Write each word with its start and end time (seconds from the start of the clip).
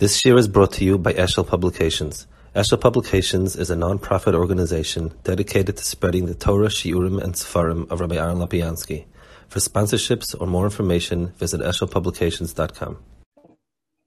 This 0.00 0.24
year 0.24 0.38
is 0.38 0.48
brought 0.48 0.72
to 0.72 0.84
you 0.86 0.96
by 0.96 1.12
Eshel 1.12 1.46
Publications. 1.46 2.26
Eshel 2.56 2.80
Publications 2.80 3.54
is 3.54 3.68
a 3.68 3.76
non-profit 3.76 4.34
organization 4.34 5.12
dedicated 5.24 5.76
to 5.76 5.84
spreading 5.84 6.24
the 6.24 6.34
Torah, 6.34 6.68
Shiurim, 6.68 7.22
and 7.22 7.34
Sefarim 7.34 7.86
of 7.90 8.00
Rabbi 8.00 8.16
Aaron 8.16 8.38
Lopiansky. 8.38 9.04
For 9.48 9.58
sponsorships 9.58 10.34
or 10.40 10.46
more 10.46 10.64
information, 10.64 11.34
visit 11.36 11.60
eshelpublications.com. 11.60 12.96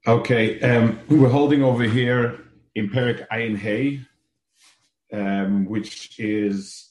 Okay, 0.08 0.60
um, 0.62 1.00
we're 1.10 1.30
holding 1.30 1.62
over 1.62 1.84
here 1.84 2.40
in 2.74 2.90
Perik 2.90 3.28
Ayin 3.28 3.56
Hay, 3.58 4.02
um, 5.14 5.66
which 5.66 6.20
is 6.20 6.90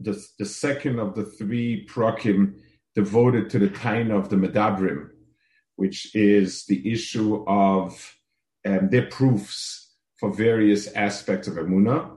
the, 0.00 0.24
the 0.38 0.46
second 0.46 1.00
of 1.00 1.16
the 1.16 1.24
three 1.24 1.84
prakim 1.88 2.54
devoted 2.94 3.50
to 3.50 3.58
the 3.58 3.70
time 3.70 4.12
of 4.12 4.28
the 4.28 4.36
Medabrim, 4.36 5.10
which 5.74 6.14
is 6.14 6.66
the 6.66 6.92
issue 6.92 7.44
of 7.48 8.14
um, 8.64 8.88
their 8.90 9.06
proofs 9.06 9.94
for 10.18 10.32
various 10.32 10.92
aspects 10.92 11.48
of 11.48 11.54
Emuna. 11.54 12.16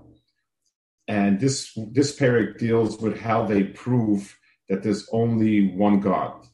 And 1.07 1.39
this 1.39 1.77
this 1.93 2.17
parak 2.17 2.57
deals 2.57 2.99
with 2.99 3.19
how 3.19 3.45
they 3.45 3.63
prove 3.63 4.37
that 4.69 4.83
there's 4.83 5.07
only 5.11 5.69
one 5.75 5.99
God. 5.99 6.45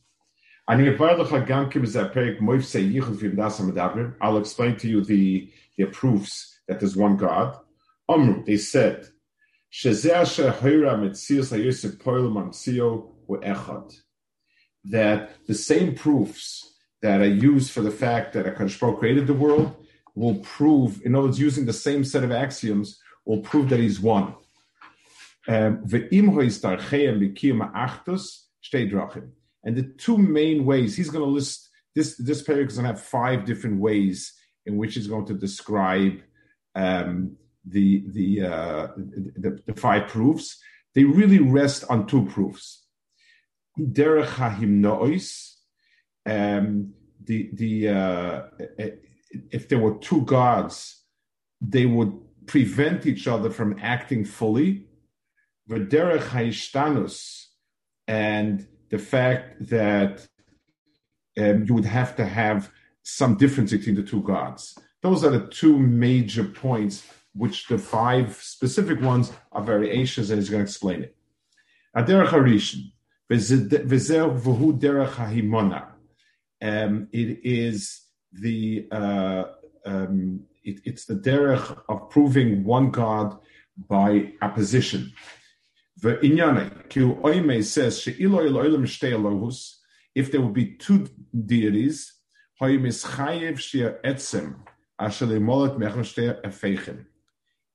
I'll 4.22 4.38
explain 4.38 4.78
to 4.78 4.88
you 4.88 5.04
the, 5.04 5.52
the 5.78 5.86
proofs 5.86 6.60
that 6.68 6.80
there's 6.80 6.96
one 6.96 7.18
God. 7.18 7.58
Amru, 8.10 8.46
they 8.46 8.58
said, 8.58 9.08
that 14.86 15.46
the 15.48 15.54
same 15.54 15.96
proofs 15.96 16.73
that 17.04 17.22
I 17.22 17.26
use 17.26 17.70
for 17.70 17.82
the 17.82 17.92
fact 17.92 18.32
that 18.34 18.48
a 18.48 18.52
Baruch 18.52 19.00
created 19.00 19.28
the 19.28 19.34
world 19.34 19.76
will 20.16 20.36
prove, 20.36 21.02
in 21.04 21.14
other 21.14 21.26
words, 21.26 21.40
using 21.40 21.66
the 21.66 21.74
same 21.74 22.06
set 22.06 22.24
of 22.24 22.32
axioms, 22.32 23.00
will 23.26 23.42
prove 23.42 23.70
that 23.70 23.80
he's 23.80 24.00
one. 24.00 24.34
Um, 25.48 25.84
and 29.66 29.76
the 29.76 29.94
two 29.98 30.18
main 30.18 30.66
ways, 30.66 30.96
he's 30.96 31.10
going 31.10 31.26
to 31.26 31.30
list, 31.30 31.70
this, 31.94 32.16
this 32.16 32.42
paragraph 32.42 32.70
is 32.70 32.78
going 32.78 32.88
to 32.88 32.94
have 32.94 33.04
five 33.04 33.44
different 33.44 33.82
ways 33.82 34.34
in 34.66 34.78
which 34.78 34.96
he's 34.96 35.08
going 35.08 35.26
to 35.26 35.34
describe 35.34 36.22
um, 36.74 37.36
the, 37.66 38.06
the, 38.08 38.44
uh, 38.44 38.88
the, 38.96 39.62
the, 39.66 39.74
five 39.74 40.08
proofs. 40.08 40.58
They 40.96 41.04
really 41.04 41.40
rest 41.40 41.84
on 41.90 42.08
two 42.08 42.26
proofs. 42.28 42.86
Derech 43.78 44.28
ha'himnois, 44.28 45.53
um, 46.26 46.94
the, 47.24 47.50
the, 47.54 47.90
uh, 47.90 48.42
if 49.52 49.70
there 49.70 49.80
were 49.80 49.96
two 49.96 50.22
gods, 50.24 51.02
they 51.62 51.86
would 51.86 52.14
prevent 52.46 53.06
each 53.06 53.28
other 53.28 53.50
from 53.50 53.78
acting 53.82 54.26
fully. 54.26 54.88
V'derech 55.70 56.28
ha'ishtanus, 56.28 57.46
and 58.08 58.68
the 58.90 58.98
fact 58.98 59.70
that 59.70 60.28
um, 61.38 61.64
you 61.64 61.74
would 61.74 61.86
have 61.86 62.16
to 62.18 62.26
have 62.26 62.70
some 63.02 63.36
difference 63.36 63.72
between 63.72 63.96
the 63.96 64.04
two 64.04 64.22
gods. 64.22 64.78
Those 65.02 65.24
are 65.24 65.32
the 65.32 65.48
two 65.48 65.78
major 65.80 66.44
points, 66.44 67.08
which 67.34 67.68
the 67.68 67.78
five 67.78 68.36
specific 68.36 69.02
ones 69.02 69.32
are 69.52 69.64
variations, 69.64 70.30
and 70.30 70.40
he's 70.40 70.50
going 70.50 70.64
to 70.64 70.70
explain 70.70 71.04
it. 71.04 71.16
Aderech 71.96 72.28
Harishon, 72.28 72.92
v'zer 73.32 74.40
v'hu 74.40 74.80
derech 74.80 75.14
ha'himona. 75.14 75.93
Um, 76.64 77.10
it 77.12 77.42
is 77.44 78.02
the 78.32 78.88
uh, 78.90 79.44
um, 79.86 80.46
it, 80.64 80.80
it's 80.86 81.06
the 81.06 81.16
derech 81.16 81.78
of 81.90 82.10
proving 82.10 82.64
one 82.64 82.90
God 82.90 83.38
by 83.90 84.32
opposition. 84.42 85.12
The 86.02 86.16
inyane 86.18 86.88
ki 86.88 87.02
oime 87.02 87.62
says 87.66 88.00
she'ilo 88.00 88.40
eloilim 88.40 88.84
shtei 88.84 89.12
Elohus. 89.12 89.76
If 90.16 90.32
there 90.32 90.40
would 90.40 90.54
be 90.54 90.76
two 90.76 91.10
deities, 91.36 92.14
hoy 92.60 92.78
mischayev 92.78 93.58
shia 93.58 94.02
etzem 94.02 94.56
asher 94.98 95.26
lemolet 95.26 95.78
mechem 95.78 96.06
shtei 96.06 96.42
efeichem 96.44 97.06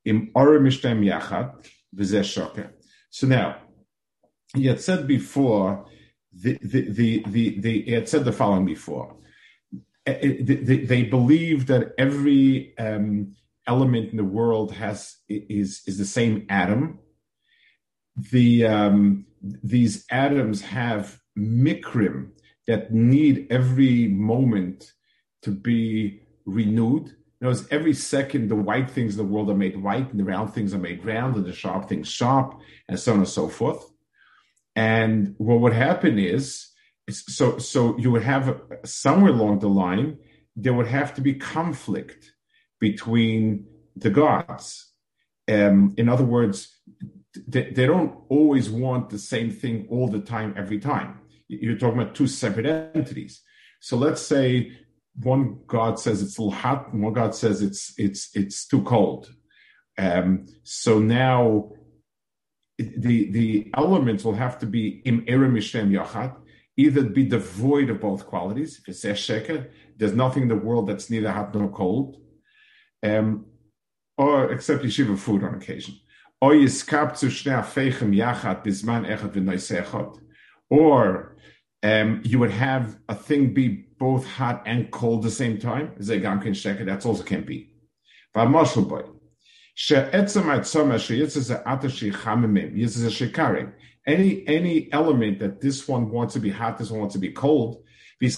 im 0.06 0.31
orim 0.34 0.66
yachad 1.04 1.66
v'zeh. 1.94 2.71
So 3.10 3.27
now, 3.27 3.56
he 4.54 4.66
had 4.66 4.81
said 4.81 5.06
before, 5.06 5.87
the, 6.41 6.59
the, 6.62 6.91
the, 6.91 7.25
the, 7.26 7.60
the, 7.60 7.82
he 7.82 7.93
had 7.93 8.09
said 8.09 8.25
the 8.25 8.32
following 8.32 8.65
before 8.65 9.15
they, 10.09 10.84
they 10.84 11.03
believe 11.03 11.66
that 11.66 11.93
every 11.99 12.76
um, 12.78 13.34
element 13.66 14.10
in 14.10 14.16
the 14.16 14.25
world 14.25 14.72
has 14.72 15.16
is 15.28 15.82
is 15.87 15.98
the 15.98 16.04
same 16.04 16.47
atom. 16.48 16.98
The 18.31 18.66
um, 18.66 19.27
these 19.43 20.04
atoms 20.10 20.62
have 20.62 21.21
mikrim 21.38 22.31
that 22.66 22.93
need 22.93 23.47
every 23.50 24.09
moment 24.09 24.93
to 25.43 25.50
be 25.50 26.22
renewed. 26.44 27.15
Knows 27.41 27.69
every 27.71 27.94
second 27.94 28.48
the 28.48 28.56
white 28.56 28.91
things 28.91 29.16
in 29.16 29.25
the 29.25 29.32
world 29.32 29.48
are 29.50 29.54
made 29.54 29.81
white, 29.81 30.10
and 30.10 30.19
the 30.19 30.25
round 30.25 30.53
things 30.53 30.75
are 30.75 30.78
made 30.78 31.04
round, 31.04 31.37
and 31.37 31.44
the 31.44 31.53
sharp 31.53 31.88
things 31.88 32.09
sharp, 32.09 32.60
and 32.88 32.98
so 32.98 33.12
on 33.12 33.19
and 33.19 33.28
so 33.28 33.48
forth. 33.48 33.93
And 34.78 35.34
what 35.39 35.59
would 35.59 35.72
happen 35.72 36.21
is 36.21 36.69
so 37.11 37.59
so 37.59 37.99
you 37.99 38.12
would 38.12 38.22
have 38.22 38.61
somewhere 38.84 39.33
along 39.33 39.59
the 39.59 39.69
line 39.69 40.19
there 40.55 40.75
would 40.75 40.89
have 40.89 41.15
to 41.15 41.21
be 41.21 41.34
conflict 41.34 42.33
between 42.81 43.65
the 43.97 44.11
gods. 44.11 44.93
Um, 45.49 45.94
in 45.97 46.09
other 46.09 46.25
words, 46.25 46.81
they, 47.47 47.71
they, 47.71 47.87
don't 47.87 48.19
always 48.28 48.69
want 48.69 49.11
the 49.11 49.19
same 49.19 49.50
thing 49.50 49.87
all 49.89 50.09
the 50.09 50.21
time, 50.21 50.55
every 50.56 50.81
time. 50.81 51.21
You're 51.47 51.78
talking 51.78 52.00
about 52.00 52.16
two 52.16 52.27
separate 52.27 52.66
entities. 52.66 53.41
So 53.81 53.97
let's 53.97 54.21
say 54.21 54.72
one 55.22 55.60
God 55.66 55.99
says 55.99 56.22
it's 56.22 56.39
a 56.39 56.43
little 56.43 56.59
hot, 56.59 56.93
one 56.93 57.12
God 57.12 57.34
says 57.34 57.62
it's 57.62 57.95
it's 57.97 58.31
it's 58.34 58.66
too 58.66 58.83
cold. 58.83 59.33
Um, 59.97 60.47
so 60.65 60.99
now 60.99 61.71
the 62.78 63.31
the 63.31 63.71
elements 63.75 64.25
will 64.25 64.34
have 64.34 64.59
to 64.61 64.66
be 64.66 65.03
im 65.05 65.25
erim 65.27 65.55
yachat, 65.56 66.37
either 66.77 67.03
be 67.03 67.25
devoid 67.25 67.91
of 67.91 68.00
both 68.00 68.27
qualities. 68.27 68.81
If 68.87 68.89
it's 69.05 69.05
sheker, 69.05 69.69
there's 69.97 70.15
nothing 70.15 70.44
in 70.44 70.49
the 70.49 70.56
world 70.56 70.89
that's 70.89 71.11
neither 71.11 71.33
hot 71.33 71.55
nor 71.55 71.69
cold, 71.71 72.16
um, 73.03 73.47
or 74.16 74.53
except 74.53 74.84
yeshiva 74.84 75.19
food 75.19 75.43
on 75.43 75.55
occasion. 75.55 75.99
Or 76.41 76.53
yiskap 76.53 77.16
zu 77.16 77.27
feichem 77.28 78.15
yachat 78.15 78.65
bisman 78.65 79.06
echad 79.06 79.33
v'noisechot, 79.33 80.21
or 80.71 81.37
um, 81.83 82.22
you 82.25 82.39
would 82.39 82.53
have 82.53 82.97
a 83.09 83.15
thing 83.15 83.53
be 83.53 83.87
both 83.99 84.25
hot 84.25 84.62
and 84.66 84.91
cold 84.93 85.25
at 85.25 85.31
the 85.31 85.31
same 85.31 85.59
time. 85.59 85.95
That's 85.99 87.06
also 87.06 87.25
can't 87.25 87.47
be. 87.47 87.72
Any 94.06 94.44
any 94.49 94.89
element 94.93 95.39
that 95.39 95.61
this 95.61 95.87
one 95.87 96.11
wants 96.11 96.34
to 96.34 96.41
be 96.41 96.50
hot, 96.50 96.78
this 96.78 96.91
one 96.91 96.99
wants 96.99 97.12
to 97.12 97.21
be 97.21 97.31
cold, 97.31 97.84
and 98.21 98.33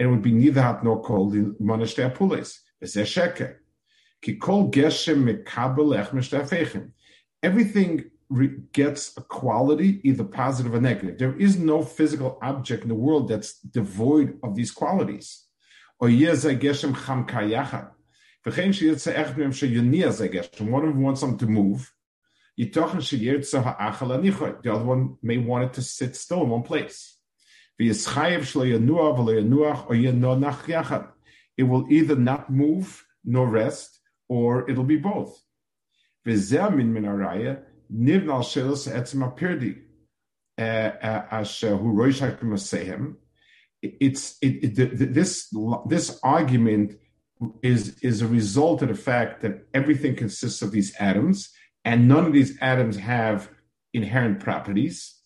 it 0.00 0.06
would 0.06 0.22
be 0.22 0.32
neither 0.32 0.60
hot 0.60 0.82
nor 0.82 1.00
cold 1.00 1.34
in 1.34 1.54
monashtei 1.60 2.12
apules. 2.12 2.58
Everything 7.42 8.10
gets 8.72 9.16
a 9.16 9.20
quality, 9.20 10.00
either 10.02 10.24
positive 10.24 10.74
or 10.74 10.80
negative. 10.80 11.18
There 11.18 11.36
is 11.38 11.56
no 11.56 11.82
physical 11.82 12.36
object 12.42 12.82
in 12.82 12.88
the 12.88 12.96
world 12.96 13.28
that's 13.28 13.60
devoid 13.60 14.40
of 14.42 14.56
these 14.56 14.72
qualities. 14.72 15.46
One 18.44 18.54
of 20.84 20.94
them 20.94 21.02
wants 21.02 21.20
something 21.20 21.38
to 21.38 21.46
move. 21.46 21.92
The 24.62 24.72
other 24.72 24.84
one 24.84 25.16
may 25.22 25.38
want 25.38 25.64
it 25.64 25.72
to 25.74 25.82
sit 25.82 26.16
still 26.16 26.42
in 26.42 26.50
one 26.50 26.62
place. 26.62 27.16
It 31.56 31.64
will 31.64 31.86
either 31.90 32.16
not 32.16 32.50
move 32.50 33.04
nor 33.24 33.48
rest, 33.48 34.00
or 34.28 34.70
it'll 34.70 34.84
be 34.84 34.96
both. 34.96 35.42
It's 43.82 44.36
it, 44.42 44.78
it, 44.78 45.14
this 45.14 45.48
this 45.88 46.20
argument 46.22 46.98
is 47.62 47.98
is 48.00 48.22
a 48.22 48.26
result 48.26 48.82
of 48.82 48.88
the 48.88 48.94
fact 48.94 49.40
that 49.42 49.66
everything 49.72 50.14
consists 50.14 50.62
of 50.62 50.72
these 50.72 50.94
atoms, 50.96 51.50
and 51.84 52.08
none 52.08 52.26
of 52.26 52.32
these 52.32 52.58
atoms 52.60 52.96
have 52.96 53.50
inherent 53.92 54.40
properties. 54.40 55.16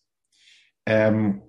Um, 0.86 1.42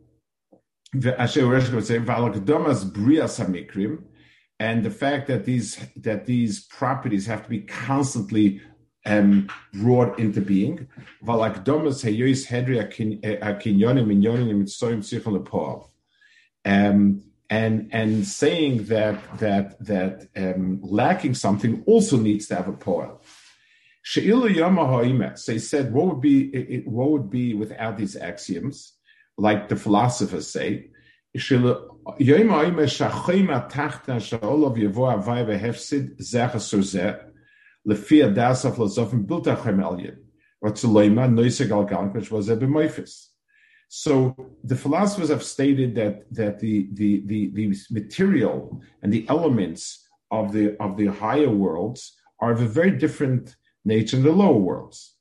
and 4.60 4.84
the 4.84 4.90
fact 4.90 5.28
that 5.28 5.46
these 5.46 5.78
that 5.98 6.26
these 6.26 6.66
properties 6.66 7.26
have 7.26 7.44
to 7.44 7.50
be 7.50 7.62
constantly 7.62 8.62
um, 9.06 9.50
brought 9.74 10.18
into 10.20 10.42
being. 10.42 10.88
Um, 16.66 17.24
and 17.49 17.89
and 17.93 18.27
saying 18.27 18.85
that 18.85 19.17
that 19.39 19.85
that 19.85 20.29
um, 20.37 20.81
lacking 20.83 21.35
something 21.35 21.83
also 21.87 22.17
needs 22.17 22.47
to 22.49 22.55
have 22.55 22.69
a 22.69 22.73
poel. 22.73 23.21
So 24.03 24.21
he 25.53 25.59
said, 25.59 25.93
what 25.93 26.07
would 26.07 26.21
be 26.21 26.49
it, 26.49 26.87
what 26.87 27.11
would 27.11 27.29
be 27.31 27.55
without 27.55 27.99
these 27.99 28.17
axioms, 28.17 28.95
like 29.37 29.69
the 29.69 29.77
philosophers 29.77 30.49
say? 30.51 30.91
לפי 37.87 38.23
הדס 38.23 38.67
הפילוסופים 38.67 39.27
בלתי 39.27 39.57
חיים 39.57 39.81
עליין, 39.81 40.15
רצולוימה 40.65 41.27
נויסה 41.27 41.65
גלגלנקש 41.65 42.33
was 42.33 42.49
a 42.49 42.57
b'moifis. 42.57 43.31
So 43.88 44.36
the 44.64 44.76
philosophers 44.76 45.30
have 45.30 45.44
stated 45.44 45.96
that 45.96 46.24
that 46.34 46.60
the, 46.60 46.90
the 46.94 47.22
the 47.26 47.52
the 47.54 47.76
material 47.92 48.82
and 49.02 49.14
the 49.14 49.26
elements 49.30 50.08
of 50.32 50.52
the 50.52 50.76
of 50.82 50.98
the 50.98 51.08
higher 51.08 51.50
worlds 51.50 52.16
are 52.40 52.52
of 52.52 52.62
a 52.62 52.68
very 52.68 52.92
different 52.92 53.56
nature 53.86 54.18
than 54.18 54.26
the 54.26 54.32
lower 54.32 54.58
worlds, 54.58 55.16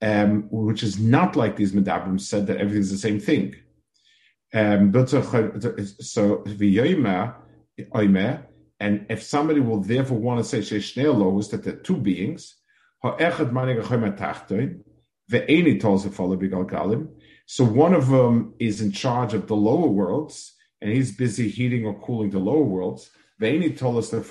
um, 0.00 0.46
which 0.50 0.82
is 0.82 0.98
not 0.98 1.36
like 1.36 1.56
these 1.56 1.72
medabrim 1.72 2.20
said 2.20 2.46
that 2.46 2.58
everything 2.58 2.80
is 2.80 2.90
the 2.90 2.98
same 2.98 3.20
thing. 3.20 3.54
Um, 4.54 4.92
so 4.92 5.20
v'yoyma 6.46 7.34
and 8.80 9.06
if 9.08 9.22
somebody 9.22 9.60
will 9.60 9.80
therefore 9.80 10.18
want 10.18 10.44
to 10.44 10.62
say 10.62 11.02
laws 11.10 11.48
that 11.50 11.64
there 11.64 11.74
are 11.74 11.78
two 11.78 11.96
beings, 11.96 12.56
so 17.46 17.64
one 17.64 17.94
of 17.94 18.08
them 18.08 18.54
is 18.58 18.80
in 18.80 18.92
charge 18.92 19.34
of 19.34 19.46
the 19.46 19.56
lower 19.56 19.88
worlds, 19.88 20.54
and 20.80 20.92
he's 20.92 21.16
busy 21.16 21.48
heating 21.48 21.84
or 21.84 21.98
cooling 22.00 22.30
the 22.30 22.38
lower 22.38 22.62
worlds. 22.62 23.10
Veini 23.40 23.76
told 23.76 23.96
us 23.98 24.10
that 24.10 24.24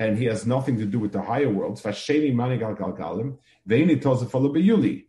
and 0.00 0.16
he 0.16 0.24
has 0.26 0.46
nothing 0.46 0.78
to 0.78 0.84
do 0.84 0.98
with 0.98 1.12
the 1.12 1.22
higher 1.22 1.50
worlds. 1.50 1.82
Vasheni 1.82 2.32
manigal 2.32 2.76
galgalim. 2.78 3.36
Veini 3.68 4.00
tells 4.00 4.22
us 4.22 4.30
follow 4.30 4.52
beyuli. 4.52 5.04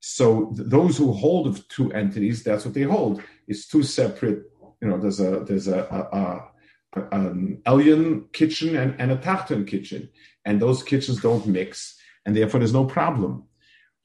So 0.00 0.52
those 0.52 0.98
who 0.98 1.12
hold 1.12 1.46
of 1.46 1.66
two 1.68 1.92
entities, 1.92 2.42
that's 2.42 2.64
what 2.64 2.74
they 2.74 2.82
hold. 2.82 3.22
It's 3.46 3.66
two 3.68 3.82
separate 3.82 4.42
you 4.84 4.90
know, 4.90 4.98
there's 4.98 5.18
a 5.18 5.40
there's 5.40 5.66
a, 5.66 5.78
a, 5.78 7.00
a 7.00 7.08
an 7.16 7.62
Elyon 7.66 8.30
kitchen 8.32 8.76
and, 8.76 8.94
and 9.00 9.10
a 9.10 9.16
Tachton 9.16 9.66
kitchen, 9.66 10.10
and 10.44 10.60
those 10.60 10.82
kitchens 10.82 11.22
don't 11.22 11.46
mix, 11.46 11.98
and 12.26 12.36
therefore 12.36 12.60
there's 12.60 12.74
no 12.74 12.84
problem. 12.84 13.44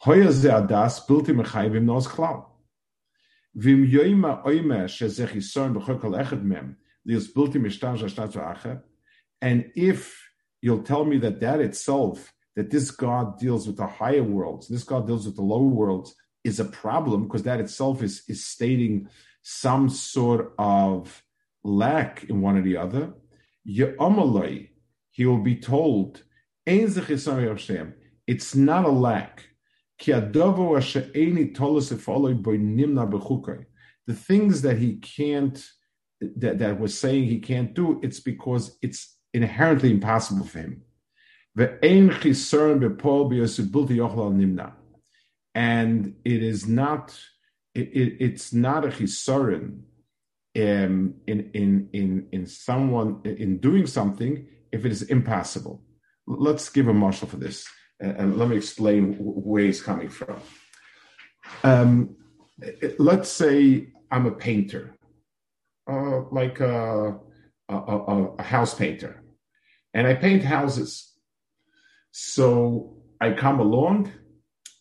Hoya 0.02 0.32
ze 0.32 0.50
adas 0.50 1.06
klau. 1.06 2.46
Vim 3.56 3.86
echad 3.86 6.44
mem. 6.44 6.78
And 9.42 9.72
if 9.76 10.30
you'll 10.62 10.84
tell 10.84 11.06
me 11.06 11.18
that 11.18 11.40
that 11.40 11.60
itself, 11.60 12.34
that 12.56 12.70
this 12.70 12.92
God 12.92 13.40
deals 13.40 13.68
with 13.68 13.78
the 13.78 13.88
higher 13.88 14.24
worlds, 14.24 14.68
this 14.68 14.84
God 14.84 15.08
deals 15.08 15.26
with 15.26 15.36
the 15.36 15.42
lower 15.42 15.64
worlds, 15.64 16.14
is 16.44 16.60
a 16.60 16.66
problem 16.66 17.24
because 17.24 17.44
that 17.44 17.60
itself 17.60 18.04
is 18.04 18.24
is 18.28 18.46
stating 18.46 19.10
some 19.42 19.90
sort 19.90 20.54
of 20.58 21.24
lack 21.64 22.26
in 22.26 22.42
one 22.42 22.58
or 22.58 22.62
the 22.62 22.78
other, 22.78 23.14
he 23.64 25.26
will 25.26 25.40
be 25.40 25.56
told, 25.56 26.24
it's 26.66 28.56
not 28.56 28.86
a 28.86 28.90
lack. 28.90 29.46
The 34.08 34.14
things 34.14 34.62
that 34.62 34.78
he 34.78 34.96
can't, 34.98 35.66
that, 36.38 36.60
that 36.60 36.80
was 36.80 36.98
saying 36.98 37.26
he 37.26 37.40
can't 37.40 37.74
do, 37.74 38.00
it's 38.02 38.20
because 38.20 38.78
it's 38.82 39.18
inherently 39.34 39.92
impossible 39.92 40.46
for 40.46 40.60
him. 40.60 40.82
And 45.56 46.16
it 46.24 46.44
is 46.44 46.68
not 46.68 47.20
it, 47.76 47.90
it, 47.94 48.18
it's 48.20 48.54
not 48.54 48.86
a 48.86 48.90
chisaron 48.90 49.82
um, 50.58 51.16
in, 51.28 51.52
in, 51.54 51.90
in, 51.94 52.28
in 52.32 52.46
someone, 52.46 53.22
in 53.24 53.60
doing 53.60 53.88
something 53.88 54.48
if 54.72 54.86
it 54.86 54.92
is 54.92 55.04
impossible. 55.04 55.84
Let's 56.28 56.70
give 56.70 56.88
a 56.88 56.94
marshal 56.94 57.28
for 57.28 57.38
this, 57.38 57.68
and, 58.00 58.38
let 58.38 58.50
me 58.50 58.58
explain 58.58 59.14
where 59.20 59.64
he's 59.64 59.82
coming 59.82 60.10
from. 60.10 60.40
Um, 61.64 62.16
let's 62.98 63.30
say 63.30 63.88
I'm 64.12 64.26
a 64.26 64.32
painter, 64.32 64.96
uh, 65.90 66.22
like 66.32 66.60
a, 66.60 67.20
a, 67.70 67.76
a, 67.76 68.26
a 68.40 68.44
house 68.44 68.74
painter, 68.74 69.24
and 69.94 70.08
I 70.08 70.16
paint 70.16 70.44
houses. 70.44 71.14
So 72.12 72.98
I 73.22 73.34
come 73.34 73.60
along 73.60 74.12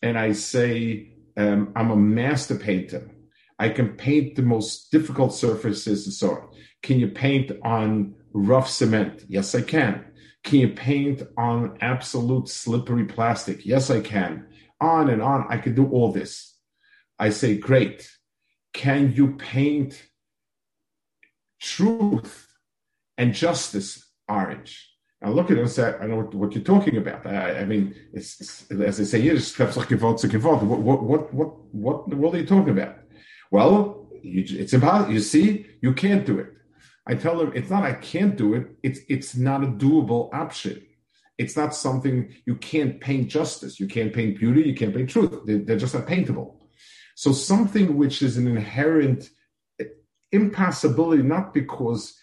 and 0.01 0.17
I 0.17 0.33
say, 0.33 1.13
um, 1.37 1.71
I'm 1.75 1.91
a 1.91 1.95
master 1.95 2.55
painter. 2.55 3.09
I 3.57 3.69
can 3.69 3.89
paint 3.89 4.35
the 4.35 4.41
most 4.41 4.91
difficult 4.91 5.33
surfaces 5.33 6.05
and 6.05 6.13
so 6.13 6.31
on. 6.31 6.49
Can 6.81 6.99
you 6.99 7.09
paint 7.09 7.51
on 7.63 8.15
rough 8.33 8.69
cement? 8.69 9.25
Yes, 9.27 9.53
I 9.53 9.61
can. 9.61 10.05
Can 10.43 10.59
you 10.59 10.69
paint 10.69 11.23
on 11.37 11.77
absolute 11.81 12.47
slippery 12.47 13.05
plastic? 13.05 13.65
Yes, 13.65 13.89
I 13.89 13.99
can. 13.99 14.47
On 14.79 15.09
and 15.09 15.21
on. 15.21 15.45
I 15.49 15.57
can 15.57 15.75
do 15.75 15.87
all 15.87 16.11
this. 16.11 16.55
I 17.17 17.29
say, 17.29 17.57
great. 17.57 18.09
Can 18.73 19.13
you 19.13 19.35
paint 19.35 20.01
truth 21.59 22.47
and 23.17 23.33
justice 23.33 24.09
orange? 24.27 24.89
I 25.21 25.29
look 25.29 25.51
at 25.51 25.57
it 25.57 25.61
and 25.61 25.69
say, 25.69 25.93
I 25.99 26.07
know 26.07 26.17
what, 26.17 26.33
what 26.33 26.55
you're 26.55 26.63
talking 26.63 26.95
about. 26.95 27.25
I, 27.27 27.59
I 27.59 27.65
mean, 27.65 27.93
it's, 28.13 28.39
it's, 28.39 28.71
as 28.71 28.97
they 28.97 29.03
say 29.03 29.21
it's 29.21 29.51
gewalt 29.51 30.21
to 30.21 30.27
gewalt. 30.29 30.63
What, 30.63 30.79
what, 30.79 31.03
what, 31.03 31.33
what, 31.33 31.75
what 31.75 32.09
the 32.09 32.15
world 32.15 32.35
are 32.35 32.39
you 32.39 32.45
talking 32.45 32.69
about? 32.69 32.95
Well, 33.51 34.07
you, 34.23 34.45
it's 34.57 34.71
impossible. 34.71 35.13
You 35.13 35.19
see, 35.19 35.65
you 35.81 35.93
can't 35.93 36.25
do 36.25 36.39
it. 36.39 36.53
I 37.09 37.15
tell 37.15 37.37
them, 37.37 37.51
it's 37.55 37.71
not 37.71 37.83
I 37.83 37.93
can't 37.93 38.35
do 38.35 38.53
it. 38.53 38.67
It's, 38.83 38.99
it's 39.09 39.35
not 39.35 39.63
a 39.63 39.67
doable 39.67 40.31
option. 40.33 40.85
It's 41.39 41.57
not 41.57 41.73
something 41.73 42.33
you 42.45 42.55
can't 42.55 43.01
paint 43.01 43.29
justice. 43.29 43.79
You 43.79 43.87
can't 43.87 44.13
paint 44.13 44.39
beauty. 44.39 44.61
You 44.61 44.75
can't 44.75 44.93
paint 44.93 45.09
truth. 45.09 45.41
They're, 45.45 45.57
they're 45.57 45.77
just 45.77 45.95
not 45.95 46.05
paintable. 46.05 46.61
So 47.15 47.31
something 47.31 47.97
which 47.97 48.21
is 48.21 48.37
an 48.37 48.47
inherent 48.47 49.29
eh, 49.81 49.85
impossibility, 50.31 51.23
not 51.23 51.53
because 51.53 52.15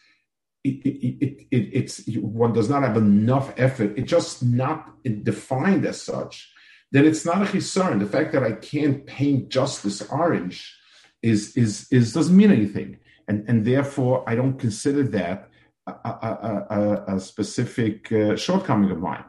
it, 0.62 0.86
it, 0.86 1.46
it, 1.50 1.70
it's 1.72 2.06
one 2.16 2.52
does 2.52 2.68
not 2.68 2.82
have 2.82 2.96
enough 2.96 3.52
effort. 3.56 3.98
It's 3.98 4.10
just 4.10 4.42
not 4.42 5.02
defined 5.24 5.84
as 5.84 6.00
such. 6.00 6.52
Then 6.92 7.06
it's 7.06 7.24
not 7.24 7.42
a 7.42 7.46
concern. 7.46 7.98
The 7.98 8.06
fact 8.06 8.32
that 8.32 8.44
I 8.44 8.52
can't 8.52 9.04
paint 9.06 9.48
justice 9.48 10.00
orange 10.10 10.76
is 11.22 11.56
is 11.56 11.88
is 11.90 12.12
doesn't 12.12 12.36
mean 12.36 12.52
anything, 12.52 12.98
and 13.28 13.44
and 13.48 13.64
therefore 13.64 14.24
I 14.26 14.34
don't 14.34 14.58
consider 14.58 15.02
that 15.04 15.50
a, 15.86 15.92
a, 15.92 16.66
a, 16.70 17.16
a 17.16 17.20
specific 17.20 18.10
uh, 18.12 18.36
shortcoming 18.36 18.90
of 18.90 18.98
mine. 18.98 19.24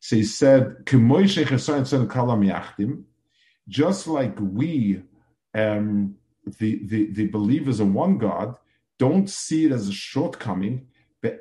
So 0.00 0.16
he 0.16 0.24
said, 0.24 0.84
just 3.68 4.06
like 4.06 4.36
we, 4.40 5.02
um, 5.54 6.16
the, 6.58 6.80
the 6.86 7.10
the 7.12 7.26
believers 7.28 7.78
in 7.80 7.94
one 7.94 8.18
God, 8.18 8.56
don't 8.98 9.30
see 9.30 9.66
it 9.66 9.72
as 9.72 9.88
a 9.88 9.92
shortcoming. 9.92 10.86
That 11.22 11.38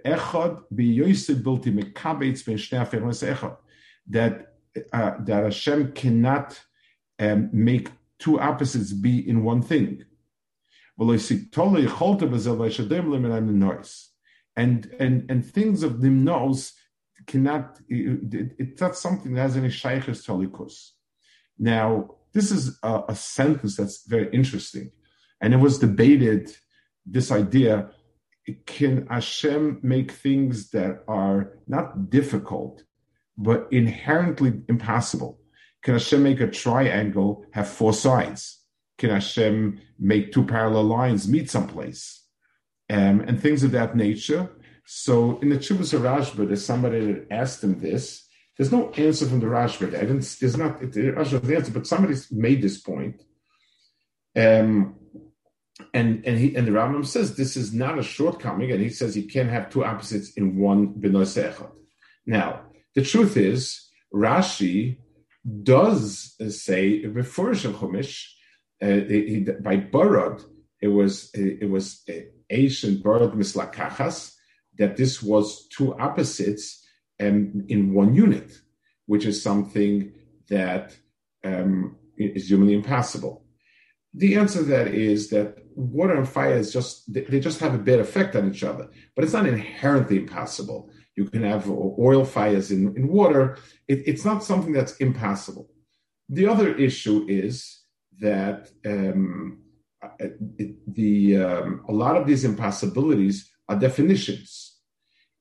uh, 4.94 5.12
that 5.20 5.44
Hashem 5.44 5.92
cannot 5.94 6.62
um, 7.20 7.50
make 7.52 7.90
two 8.20 8.40
opposites 8.40 8.94
be 8.94 9.28
in 9.28 9.44
one 9.44 9.64
thing. 9.64 10.06
And 14.56 14.94
and 15.00 15.30
and 15.32 15.46
things 15.46 15.84
of 15.84 15.94
nimnos 15.94 16.74
cannot. 17.28 17.80
It, 17.88 18.54
it's 18.60 18.82
not 18.82 18.96
something 18.96 19.34
that 19.34 19.42
has 19.42 19.58
any 19.58 19.70
shaykhs 19.70 20.26
tolikus. 20.26 20.92
Now, 21.58 22.16
this 22.34 22.52
is 22.52 22.78
a, 22.84 23.04
a 23.10 23.16
sentence 23.16 23.76
that's 23.78 24.06
very 24.08 24.30
interesting, 24.32 24.92
and 25.40 25.54
it 25.54 25.58
was 25.58 25.80
debated 25.80 26.56
this 27.06 27.32
idea 27.32 27.92
can 28.66 29.08
Hashem 29.08 29.80
make 29.84 30.12
things 30.12 30.72
that 30.72 31.04
are 31.08 31.54
not 31.68 32.10
difficult, 32.10 32.84
but 33.38 33.68
inherently 33.72 34.62
impossible? 34.68 35.40
Can 35.84 35.94
Hashem 35.94 36.24
make 36.24 36.42
a 36.42 36.48
triangle 36.50 37.46
have 37.52 37.68
four 37.68 37.94
sides? 37.94 38.61
Can 39.02 39.10
Hashem 39.10 39.82
make 40.00 40.32
two 40.32 40.46
parallel 40.46 40.86
lines 40.86 41.28
meet 41.28 41.50
someplace? 41.50 42.22
um, 42.92 43.22
and 43.22 43.42
things 43.42 43.64
of 43.64 43.72
that 43.72 43.96
nature. 43.96 44.50
So 44.86 45.40
in 45.40 45.50
the 45.50 45.58
Chubas 45.58 45.98
Rashba, 45.98 46.46
there's 46.48 46.66
somebody 46.66 47.00
that 47.00 47.28
asked 47.32 47.64
him 47.64 47.80
this. 47.80 48.28
There's 48.58 48.72
no 48.72 48.92
answer 48.92 49.26
from 49.26 49.40
the 49.40 49.46
Rashba. 49.46 49.88
I 49.96 50.02
didn't, 50.02 50.38
there's 50.40 50.58
not 50.58 50.82
the 50.82 51.14
Rashba's 51.14 51.52
answer, 51.52 51.72
but 51.72 51.88
somebody's 51.88 52.30
made 52.32 52.62
this 52.62 52.82
point. 52.82 53.22
Um, 54.36 54.96
and 55.94 56.24
and 56.26 56.38
he 56.38 56.56
and 56.56 56.68
the 56.68 56.72
Rambam 56.72 57.06
says 57.06 57.36
this 57.36 57.58
is 57.58 57.74
not 57.74 57.98
a 57.98 58.04
shortcoming, 58.04 58.72
and 58.72 58.82
he 58.82 58.90
says 58.90 59.18
you 59.18 59.28
can't 59.28 59.50
have 59.50 59.70
two 59.70 59.84
opposites 59.84 60.34
in 60.34 60.60
one 60.60 60.94
benois 60.94 61.36
echad. 61.42 61.72
Now, 62.26 62.64
the 62.94 63.02
truth 63.02 63.36
is, 63.36 63.90
Rashi 64.14 65.00
does 65.64 66.36
say 66.50 67.06
before 67.08 67.52
Chumash, 67.52 68.28
uh, 68.82 69.62
by 69.62 69.78
Barad, 69.78 70.44
it 70.82 70.88
was 70.88 71.30
it 71.34 71.70
was 71.70 72.04
ancient 72.50 73.04
Barad 73.04 73.34
mislakachas 73.36 74.36
that 74.78 74.98
this 74.98 75.22
was 75.22 75.68
two 75.68 75.94
opposites 76.00 76.84
um, 77.22 77.66
in 77.68 77.94
one 77.94 78.16
unit, 78.16 78.52
which 79.06 79.26
is 79.26 79.42
something 79.42 80.12
that 80.50 80.96
um, 81.44 81.96
is 82.18 82.50
humanly 82.50 82.74
impossible. 82.74 83.46
The 84.14 84.36
answer 84.36 84.60
to 84.60 84.66
that 84.66 84.88
is 84.88 85.30
that 85.30 85.58
water 85.76 86.16
and 86.16 86.28
fire 86.28 86.58
is 86.58 86.74
just 86.74 87.14
they 87.14 87.40
just 87.40 87.60
have 87.60 87.74
a 87.74 87.78
bad 87.78 88.00
effect 88.00 88.36
on 88.36 88.50
each 88.50 88.64
other, 88.64 88.90
but 89.16 89.24
it's 89.24 89.34
not 89.34 89.46
inherently 89.46 90.18
impossible. 90.18 90.90
You 91.16 91.26
can 91.26 91.44
have 91.44 91.70
oil 91.70 92.26
fires 92.26 92.72
in, 92.72 92.96
in 92.98 93.08
water. 93.08 93.58
It, 93.88 94.04
it's 94.08 94.26
not 94.26 94.44
something 94.44 94.74
that's 94.74 94.98
impossible. 94.98 95.70
The 96.30 96.48
other 96.48 96.74
issue 96.76 97.26
is 97.28 97.81
that 98.22 98.70
um, 98.86 99.62
it, 100.20 100.94
the 100.94 101.38
um, 101.38 101.86
a 101.88 101.92
lot 101.92 102.18
of 102.18 102.26
these 102.26 102.46
impossibilities 102.46 103.50
are 103.68 103.78
definitions. 103.78 104.78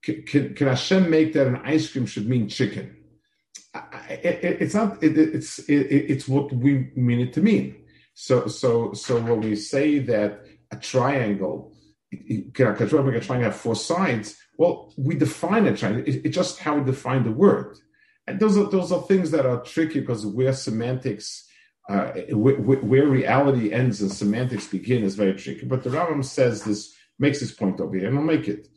Can, 0.03 0.23
can, 0.23 0.53
can, 0.55 0.67
Hashem 0.67 1.09
make 1.09 1.33
that 1.33 1.47
an 1.47 1.61
ice 1.63 1.91
cream 1.91 2.05
should 2.05 2.27
mean 2.27 2.49
chicken? 2.49 2.97
It, 4.09 4.61
it's 4.61 4.73
not. 4.73 4.97
it's 5.01 5.59
it's 5.67 6.27
what 6.27 6.51
we 6.51 6.91
mean 6.95 7.19
it 7.19 7.33
to 7.33 7.41
mean. 7.41 7.75
So 8.13 8.47
so 8.47 8.93
so 8.93 9.21
when 9.21 9.41
we 9.41 9.55
say 9.55 9.99
that 9.99 10.45
a 10.71 10.75
triangle 10.77 11.73
can 12.53 12.67
a 12.67 12.75
triangle 12.87 13.41
have 13.41 13.55
four 13.55 13.75
sides? 13.75 14.37
Well, 14.57 14.93
we 14.97 15.15
define 15.15 15.65
a 15.65 15.75
triangle. 15.75 16.03
It, 16.05 16.25
it's 16.25 16.35
just 16.35 16.59
how 16.59 16.75
we 16.75 16.83
define 16.83 17.23
the 17.23 17.31
word. 17.31 17.77
And 18.27 18.39
those 18.39 18.57
are 18.57 18.69
those 18.69 18.91
are 18.91 19.01
things 19.03 19.31
that 19.31 19.45
are 19.45 19.61
tricky 19.61 20.01
because 20.01 20.25
where 20.25 20.53
semantics, 20.53 21.47
uh, 21.91 22.13
where, 22.35 23.07
reality 23.07 23.73
ends 23.73 24.01
and 24.01 24.11
semantics 24.11 24.67
begin 24.67 25.03
is 25.03 25.15
very 25.15 25.33
tricky. 25.33 25.65
But 25.65 25.83
the 25.83 25.89
Rambam 25.89 26.23
says 26.23 26.63
this 26.63 26.93
makes 27.19 27.41
this 27.41 27.51
point 27.51 27.81
over 27.81 27.97
here, 27.97 28.07
and 28.07 28.17
I'll 28.17 28.23
make 28.23 28.47
it 28.47 28.69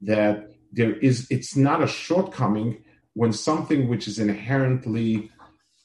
that 0.00 0.50
there 0.72 0.96
is. 0.98 1.26
It's 1.30 1.54
not 1.54 1.82
a 1.82 1.86
shortcoming 1.86 2.82
when 3.14 3.32
something 3.32 3.88
which 3.88 4.08
is 4.08 4.18
inherently 4.18 5.30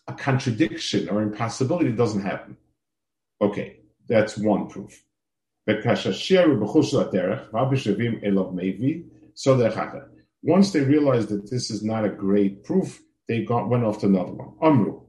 a 0.07 0.13
contradiction 0.13 1.09
or 1.09 1.21
impossibility 1.21 1.91
doesn't 1.91 2.23
happen. 2.23 2.55
Okay, 3.41 3.81
that's 4.07 4.37
one 4.37 4.67
proof. 4.67 5.03
Once 10.43 10.71
they 10.71 10.79
realized 10.79 11.29
that 11.29 11.51
this 11.51 11.69
is 11.69 11.83
not 11.83 12.05
a 12.05 12.09
great 12.09 12.63
proof, 12.63 13.01
they 13.27 13.43
got, 13.43 13.67
went 13.67 13.83
off 13.83 13.99
to 13.99 14.05
another 14.05 14.31
one. 14.31 14.53
Amru. 14.61 15.01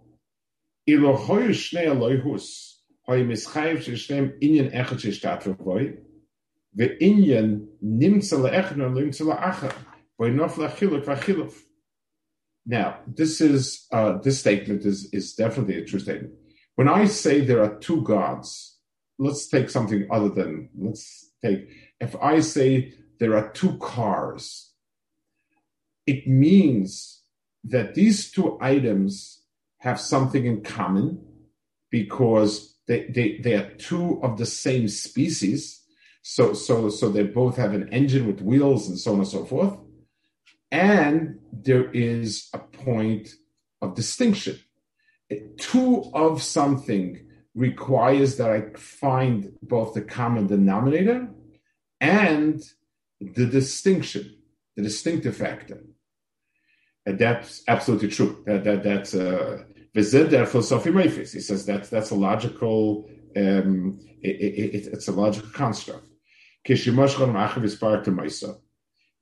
Now, 12.65 13.01
this 13.07 13.41
is 13.41 13.87
uh, 13.93 14.19
this 14.19 14.41
statement 14.41 14.87
is 14.87 15.09
is 15.13 15.35
definitely 15.35 15.77
a 15.77 15.85
true 15.85 16.01
statement. 16.01 16.33
When 16.77 16.89
I 16.89 17.05
say 17.05 17.41
there 17.41 17.63
are 17.63 17.79
two 17.79 18.03
gods, 18.03 18.79
let's 19.19 19.47
take 19.47 19.69
something 19.69 20.07
other 20.11 20.31
than 20.31 20.71
let's 20.79 21.33
take 21.43 21.69
if 22.01 22.17
I 22.17 22.41
say 22.41 22.95
there 23.21 23.37
are 23.37 23.51
two 23.53 23.77
cars, 23.77 24.73
it 26.07 26.27
means 26.27 27.23
that 27.65 27.95
these 27.95 28.31
two 28.31 28.57
items 28.63 29.38
have 29.79 30.01
something 30.01 30.45
in 30.45 30.63
common 30.63 31.25
because 31.91 32.77
they, 32.87 33.07
they, 33.07 33.39
they 33.39 33.55
are 33.55 33.71
two 33.75 34.21
of 34.23 34.39
the 34.39 34.47
same 34.47 34.89
species. 34.89 35.83
So, 36.23 36.53
so, 36.53 36.89
so 36.91 37.09
they 37.09 37.23
both 37.23 37.57
have 37.57 37.73
an 37.73 37.89
engine 37.91 38.27
with 38.27 38.41
wheels 38.41 38.89
and 38.89 38.99
so 38.99 39.13
on 39.13 39.19
and 39.19 39.29
so 39.29 39.45
forth. 39.45 39.77
And 40.71 41.39
there 41.53 41.91
is 41.93 42.49
a 42.53 42.59
point 42.59 43.31
of 43.81 43.95
distinction. 43.95 44.59
Two 45.59 46.11
of 46.13 46.43
something 46.43 47.27
requires 47.55 48.37
that 48.37 48.51
I 48.51 48.79
find 48.79 49.53
both 49.63 49.95
the 49.95 50.03
common 50.03 50.47
denominator 50.47 51.29
and 52.01 52.63
the 53.21 53.47
distinction, 53.47 54.37
the 54.77 54.83
distinctive 54.83 55.37
factor. 55.37 55.83
And 57.08 57.20
that's 57.20 57.64
absolutely 57.68 58.10
true. 58.10 58.44
That, 58.46 58.64
that 58.64 58.84
that's 58.84 59.14
uh, 59.14 59.64
der 59.94 60.46
philosophy 60.46 60.92
He 61.10 61.26
says 61.26 61.66
that 61.66 61.90
that's 61.90 62.12
a 62.12 62.16
logical, 62.16 63.10
um, 63.36 64.00
it, 64.22 64.36
it, 64.76 64.94
it's 64.94 65.08
a 65.08 65.12
logical 65.12 65.50
construct. 65.50 66.08
כשמושכון 66.64 67.34
מאחר 67.34 67.62
וספרת 67.64 68.08
מייסו. 68.08 68.48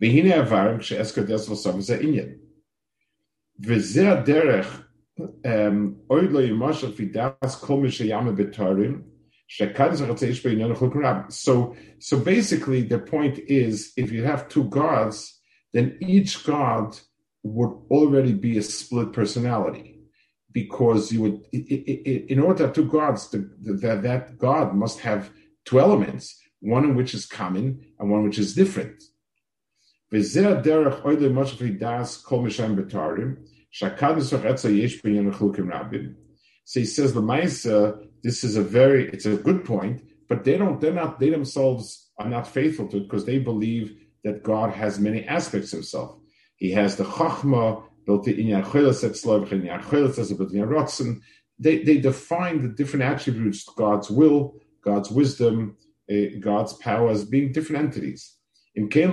והנה 0.02 0.36
עבר 0.36 0.78
כשאסקודס 0.80 1.50
וסוף 1.50 1.80
זה 1.80 1.98
עניין. 2.00 2.30
וזה 3.66 4.12
הדרך 4.12 4.88
oid 6.10 6.32
lo 6.32 6.40
yimashal 6.40 6.94
fi 6.94 7.06
das 7.06 7.56
kol 7.56 7.82
mi 7.82 7.90
sheyama 7.90 8.36
b'tarim 8.36 9.04
so, 11.30 11.76
so 12.00 12.18
basically, 12.20 12.84
the 12.84 13.00
point 13.00 13.38
is, 13.38 13.92
if 13.98 14.10
you 14.10 14.24
have 14.24 14.48
two 14.48 14.64
gods, 14.66 15.42
then 15.74 15.98
each 16.00 16.46
god 16.46 16.98
would 17.47 17.71
already 17.91 18.33
be 18.33 18.59
a 18.59 18.63
split 18.63 19.13
personality, 19.13 20.01
because 20.53 21.13
you 21.13 21.23
would, 21.23 21.41
in 21.53 22.41
order 22.41 22.59
to 22.59 22.65
have 22.65 22.75
two 22.75 22.87
gods, 22.87 23.31
the, 23.31 23.51
the, 23.63 23.97
that 23.97 24.39
god 24.39 24.75
must 24.75 25.01
have 25.01 25.31
two 25.65 25.81
elements, 25.81 26.39
one 26.61 26.85
in 26.85 26.95
which 26.95 27.15
is 27.15 27.27
common 27.27 27.85
and 27.99 28.11
one 28.11 28.25
which 28.25 28.39
is 28.39 28.55
different. 28.55 29.03
So 30.11 30.19
he 30.19 30.23
says 36.87 37.13
the 37.13 37.21
Maisa, 37.21 38.09
this 38.23 38.45
is 38.45 38.57
a 38.57 38.63
very, 38.63 39.09
it's 39.11 39.27
a 39.27 39.37
good 39.37 39.65
point, 39.65 40.03
but 40.29 40.45
they 40.45 40.57
don't, 40.57 40.81
they're 40.81 40.93
not, 40.93 41.21
they 41.21 41.31
themselves 41.31 42.11
are 42.19 42.29
not 42.29 42.47
faithful 42.47 42.89
to 42.89 42.97
it 42.97 43.09
because 43.09 43.25
they 43.25 43.39
believe 43.39 43.97
that 44.25 44.43
God 44.43 44.73
has 44.73 44.99
many 44.99 45.25
aspects 45.25 45.71
himself. 45.71 46.19
He 46.57 46.73
has 46.73 46.97
the 46.97 47.05
Chachma 47.05 47.83
built 48.07 48.27
in. 48.29 48.63
They, 51.59 51.83
they 51.83 51.99
define 51.99 52.63
the 52.63 52.69
different 52.69 53.03
attributes, 53.03 53.65
God's 53.65 54.11
will, 54.11 54.55
God's 54.83 55.11
wisdom, 55.11 55.77
uh, 56.11 56.15
God's 56.41 56.73
power 56.75 57.11
as 57.11 57.25
being 57.25 57.53
different 57.53 57.85
entities. 57.85 58.37
In 58.75 58.91
so 58.91 59.07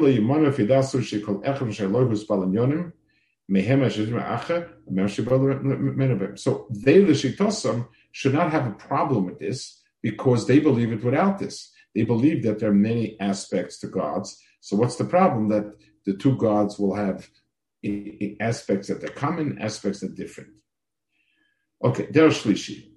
they, 6.69 6.99
the 6.99 7.13
Shitosam, 7.13 7.87
should 8.11 8.33
not 8.33 8.51
have 8.51 8.67
a 8.67 8.71
problem 8.71 9.25
with 9.25 9.39
this 9.39 9.81
because 10.01 10.47
they 10.47 10.59
believe 10.59 10.91
it 10.91 11.03
without 11.03 11.39
this. 11.39 11.71
They 11.95 12.03
believe 12.03 12.43
that 12.43 12.59
there 12.59 12.69
are 12.69 12.73
many 12.73 13.17
aspects 13.19 13.79
to 13.79 13.87
gods. 13.87 14.39
So 14.63 14.77
what's 14.77 14.95
the 14.95 15.03
problem? 15.03 15.49
That 15.49 15.75
the 16.05 16.13
two 16.13 16.37
gods 16.37 16.79
will 16.79 16.95
have 16.95 17.27
aspects 18.39 18.87
that 18.87 19.03
are 19.03 19.13
common, 19.13 19.57
aspects 19.59 19.99
that 19.99 20.11
are 20.11 20.15
different. 20.15 20.51
Okay, 21.83 22.07
der 22.09 22.29
Shlishi. 22.29 22.91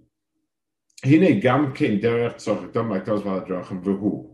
Hine 1.04 1.40
gam 1.40 1.74
kein 1.74 2.00
derech 2.00 2.36
tzorch 2.36 2.72
dom 2.72 2.90
maktos 2.90 3.22
v'hadrachim 3.22 3.82
v'hu. 3.82 4.30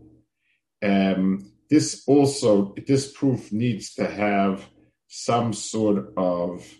Um, 0.83 1.51
this 1.71 2.03
also, 2.05 2.75
this 2.85 3.11
proof 3.11 3.51
needs 3.51 3.95
to 3.95 4.05
have 4.05 4.69
some 5.07 5.53
sort 5.53 6.13
of 6.15 6.71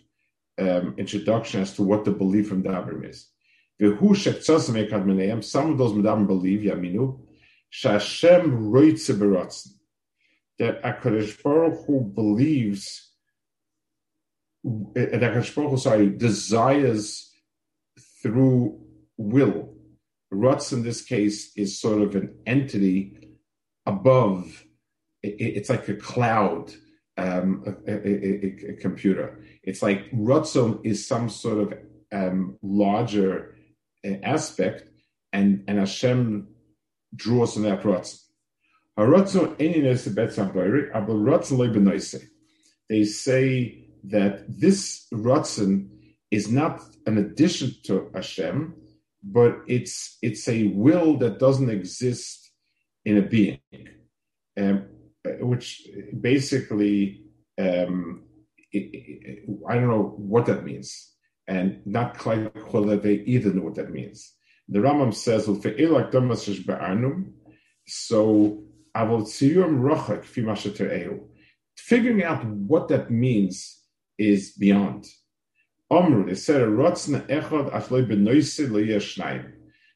um, 0.59 0.93
introduction 0.99 1.61
as 1.61 1.73
to 1.77 1.81
what 1.81 2.05
the 2.05 2.11
belief 2.11 2.49
from 2.49 2.61
Dabrim 2.61 3.09
is. 3.09 3.29
Some 3.79 5.71
of 5.71 5.77
those 5.79 5.93
Medabrim 5.93 6.27
believe, 6.27 6.59
Yaminu, 6.59 7.25
Shashem 7.71 8.71
Roitze 8.71 9.17
that 10.59 10.83
HaKadosh 10.83 11.41
Baruch 11.41 11.85
Hu 11.85 12.01
believes, 12.01 13.11
that 14.63 15.11
HaKadosh 15.11 15.55
Baruch 15.55 15.71
Hu, 15.71 15.77
sorry, 15.77 16.09
desires 16.09 17.31
through 18.21 18.79
will. 19.17 19.75
Rutz 20.33 20.73
in 20.73 20.83
this 20.83 21.03
case 21.03 21.55
is 21.55 21.79
sort 21.79 22.01
of 22.01 22.15
an 22.15 22.35
entity 22.45 23.37
above 23.85 24.63
it's 25.23 25.69
like 25.69 25.87
a 25.87 25.95
cloud, 25.95 26.73
um, 27.17 27.63
a, 27.87 27.91
a, 27.91 28.71
a, 28.71 28.73
computer. 28.73 29.39
It's 29.63 29.81
like 29.81 30.11
Ratzon 30.11 30.85
is 30.85 31.07
some 31.07 31.29
sort 31.29 31.59
of 31.59 31.79
um, 32.11 32.57
larger 32.61 33.55
uh, 34.05 34.15
aspect, 34.23 34.89
and 35.31 35.63
and 35.67 35.79
Hashem 35.79 36.49
draws 37.15 37.55
on 37.55 37.63
that 37.63 37.83
Ratzon. 37.83 38.19
They 42.89 43.03
say 43.05 43.87
that 44.03 44.45
this 44.47 45.07
Ratzon 45.11 45.89
is 46.29 46.51
not 46.51 46.81
an 47.07 47.17
addition 47.17 47.71
to 47.85 48.11
Hashem, 48.13 48.75
but 49.23 49.61
it's 49.67 50.17
it's 50.21 50.47
a 50.47 50.67
will 50.67 51.17
that 51.17 51.39
doesn't 51.39 51.69
exist 51.69 52.51
in 53.05 53.17
a 53.17 53.21
being, 53.21 53.59
um, 54.59 54.85
which 55.39 55.87
basically 56.19 57.23
um, 57.59 58.23
it, 58.71 58.89
it, 58.93 59.49
I 59.67 59.75
don't 59.75 59.87
know 59.87 60.13
what 60.17 60.45
that 60.45 60.63
means, 60.63 61.13
and 61.47 61.81
not 61.85 62.19
that 62.19 63.01
they 63.01 63.15
either 63.25 63.53
know 63.53 63.63
what 63.63 63.75
that 63.75 63.91
means. 63.91 64.33
The 64.69 64.79
Rambam 64.79 65.13
says, 65.13 65.45
so 67.85 68.63
figuring 71.75 72.23
out 72.23 72.45
what 72.45 72.87
that 72.89 73.11
means 73.11 73.81
is 74.17 74.53
beyond. 74.53 75.07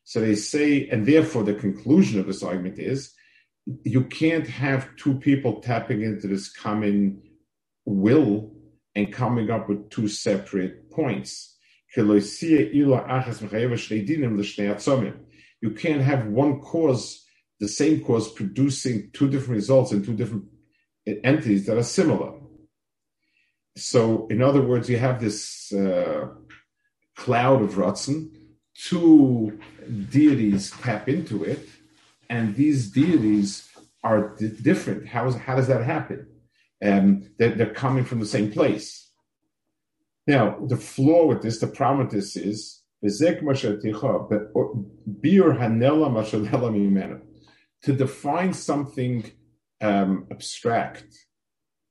So 0.04 0.20
they 0.22 0.36
say, 0.36 0.88
and 0.90 1.06
therefore 1.06 1.44
the 1.44 1.54
conclusion 1.54 2.20
of 2.20 2.28
this 2.28 2.44
argument 2.44 2.80
is 2.80 3.14
you 3.84 4.06
can't 4.06 4.48
have 4.48 4.96
two 4.96 5.16
people 5.16 5.60
tapping 5.60 6.02
into 6.02 6.28
this 6.28 6.50
common 6.52 7.22
will 7.86 8.54
and 8.96 9.14
coming 9.14 9.52
up 9.52 9.70
with 9.70 9.90
two 9.90 10.08
separate 10.08 10.90
points. 10.92 11.56
You 11.96 12.22
can't 15.72 16.02
have 16.02 16.28
one 16.28 16.60
cause, 16.62 17.26
the 17.60 17.68
same 17.68 18.04
cause, 18.04 18.32
producing 18.32 19.10
two 19.14 19.30
different 19.30 19.56
results 19.56 19.92
in 19.92 20.04
two 20.06 20.14
different 20.14 20.46
entities 21.24 21.66
that 21.66 21.78
are 21.78 21.84
similar. 21.84 22.34
So, 23.76 24.28
in 24.28 24.42
other 24.42 24.62
words, 24.62 24.90
you 24.90 24.98
have 24.98 25.20
this 25.20 25.72
uh, 25.74 26.28
cloud 27.16 27.62
of 27.62 27.76
Ratzon, 27.76 28.32
two 28.76 29.60
deities 30.10 30.72
tap 30.82 31.08
into 31.10 31.44
it, 31.44 31.68
and 32.30 32.56
these 32.56 32.92
deities 32.92 33.70
are 34.04 34.36
d- 34.36 34.50
different. 34.62 35.08
How, 35.08 35.28
is, 35.28 35.36
how 35.36 35.56
does 35.56 35.68
that 35.68 35.84
happen? 35.84 36.28
Um, 36.84 37.30
they're, 37.38 37.52
they're 37.52 37.74
coming 37.74 38.04
from 38.04 38.20
the 38.20 38.26
same 38.26 38.52
place. 38.52 39.12
Now, 40.28 40.58
the 40.68 40.78
flaw 40.78 41.26
with 41.26 41.42
this, 41.42 41.60
the 41.60 41.68
problem 41.68 42.00
with 42.06 42.12
this 42.12 42.36
is, 42.36 42.82
to 47.84 47.94
define 47.94 48.54
something 48.54 49.32
um, 49.82 50.28
abstract, 50.32 51.08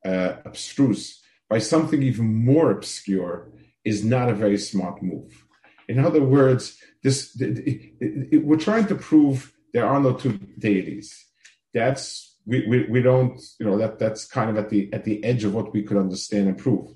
uh, 0.05 0.35
abstruse, 0.45 1.23
by 1.49 1.59
something 1.59 2.02
even 2.02 2.45
more 2.45 2.71
obscure 2.71 3.52
is 3.85 4.05
not 4.05 4.28
a 4.28 4.35
very 4.35 4.59
smart 4.59 5.02
move. 5.02 5.45
In 5.88 6.05
other 6.05 6.23
words, 6.23 6.76
this 7.02 7.40
it, 7.40 7.59
it, 7.59 7.93
it, 8.33 8.45
we're 8.45 8.57
trying 8.59 8.87
to 8.88 8.97
prove 8.97 9.52
there 9.73 9.87
are 9.87 10.00
no 10.00 10.14
two 10.14 10.38
deities. 10.59 11.25
That's 11.73 12.37
we, 12.45 12.66
we, 12.66 12.87
we 12.90 13.02
don't 13.02 13.40
you 13.61 13.66
know 13.66 13.78
that 13.78 13.99
that's 13.99 14.26
kind 14.26 14.50
of 14.50 14.57
at 14.57 14.71
the 14.71 14.93
at 14.93 15.05
the 15.05 15.23
edge 15.23 15.45
of 15.45 15.55
what 15.55 15.73
we 15.73 15.83
could 15.83 15.97
understand 15.97 16.49
and 16.49 16.59
prove. 16.59 16.90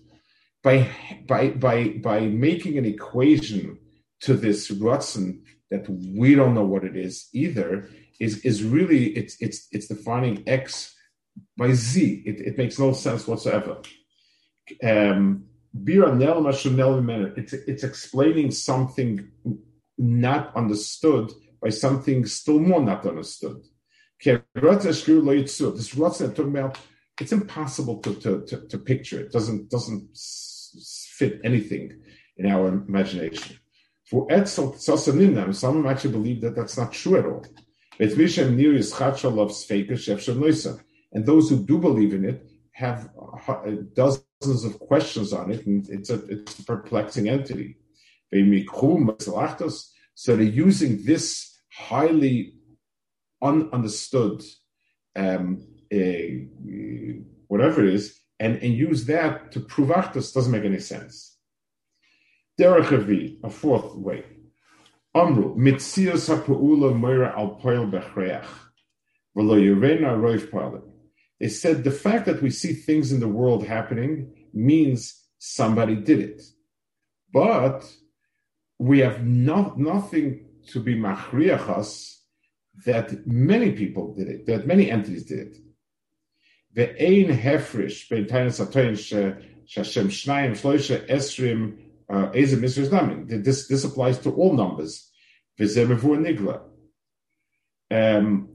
By 0.62 0.88
by 1.26 1.50
by 1.50 1.88
by 2.02 2.20
making 2.20 2.76
an 2.78 2.84
equation 2.84 3.78
to 4.22 4.34
this 4.34 4.70
Ratzon 4.70 5.42
that 5.70 5.88
we 5.88 6.34
don't 6.34 6.54
know 6.54 6.64
what 6.64 6.84
it 6.84 6.96
is 6.96 7.28
either 7.32 7.88
is 8.18 8.38
is 8.44 8.64
really 8.64 9.16
it's 9.16 9.36
it's 9.40 9.68
it's 9.72 9.86
defining 9.86 10.42
X 10.46 10.94
by 11.56 11.72
Z. 11.72 12.22
It, 12.26 12.40
it 12.40 12.58
makes 12.58 12.78
no 12.78 12.92
sense 12.92 13.26
whatsoever 13.26 13.82
um, 14.84 15.44
it's, 17.36 17.52
it's 17.52 17.84
explaining 17.84 18.50
something 18.50 19.30
not 19.98 20.54
understood 20.56 21.30
by 21.62 21.68
something 21.68 22.26
still 22.26 22.58
more 22.58 22.82
not 22.82 23.06
understood. 23.06 23.62
This 24.24 25.94
Ratzon 25.94 26.34
talking 26.34 26.56
about, 26.56 26.78
it's 27.20 27.32
impossible 27.32 27.98
to, 27.98 28.14
to, 28.14 28.44
to, 28.46 28.66
to, 28.68 28.78
picture. 28.78 29.20
It 29.20 29.32
doesn't, 29.32 29.70
doesn't 29.70 30.16
fit 31.12 31.40
anything 31.44 32.00
in 32.36 32.46
our 32.46 32.68
imagination. 32.68 33.58
For 34.10 34.26
Etzel 34.28 34.72
Tzosaninam, 34.72 35.54
some 35.54 35.86
actually 35.86 36.10
believe 36.10 36.40
that 36.40 36.56
that's 36.56 36.76
not 36.76 36.92
true 36.92 37.16
at 37.16 37.24
all. 37.24 37.46
And 38.00 38.10
those 41.26 41.48
who 41.48 41.64
do 41.64 41.78
believe 41.78 42.14
in 42.14 42.24
it 42.24 42.44
have 42.72 43.10
dozens 43.94 44.64
of 44.64 44.80
questions 44.80 45.32
on 45.32 45.52
it, 45.52 45.64
and 45.64 45.88
it's 45.88 46.10
a, 46.10 46.26
it's 46.26 46.58
a 46.58 46.64
perplexing 46.64 47.28
entity. 47.28 47.76
So 48.32 48.38
they're 50.36 50.42
using 50.42 51.04
this 51.04 51.56
highly 51.72 52.54
ununderstood, 53.40 54.44
um, 55.14 55.64
whatever 57.46 57.86
it 57.86 57.94
is, 57.94 58.18
and, 58.40 58.56
and 58.56 58.74
use 58.74 59.04
that 59.04 59.52
to 59.52 59.60
prove 59.60 59.90
Achtos 59.90 60.34
doesn't 60.34 60.50
make 60.50 60.64
any 60.64 60.80
sense. 60.80 61.36
Derech 62.60 63.40
a 63.42 63.48
fourth 63.48 63.94
way. 63.94 64.22
Amru, 65.14 65.56
moira 65.56 67.34
al 67.34 67.54
poil 67.54 67.86
bechreach, 67.86 68.44
v'lo 69.34 69.58
poilim. 70.50 70.82
They 71.40 71.48
said 71.48 71.84
the 71.84 71.90
fact 71.90 72.26
that 72.26 72.42
we 72.42 72.50
see 72.50 72.74
things 72.74 73.12
in 73.12 73.20
the 73.20 73.28
world 73.28 73.66
happening 73.66 74.34
means 74.52 75.24
somebody 75.38 75.94
did 75.94 76.20
it. 76.20 76.42
But 77.32 77.90
we 78.78 78.98
have 78.98 79.24
not, 79.26 79.78
nothing 79.78 80.44
to 80.68 80.80
be 80.80 80.94
machriachas 80.96 82.18
that 82.84 83.26
many 83.26 83.72
people 83.72 84.14
did 84.14 84.28
it, 84.28 84.46
that 84.46 84.66
many 84.66 84.90
entities 84.90 85.24
did 85.24 85.38
it. 85.38 85.56
The 86.74 86.88
hefrish 86.88 88.06
tainas 88.28 88.60
shashem 89.66 90.08
shnayim 90.08 90.52
shloisha 90.52 91.08
esrim 91.08 91.89
uh, 92.10 92.30
ezim 92.32 92.60
misris 92.60 93.44
This 93.44 93.68
this 93.68 93.84
applies 93.84 94.18
to 94.20 94.30
all 94.32 94.54
numbers. 94.54 95.10
Um, 97.90 98.48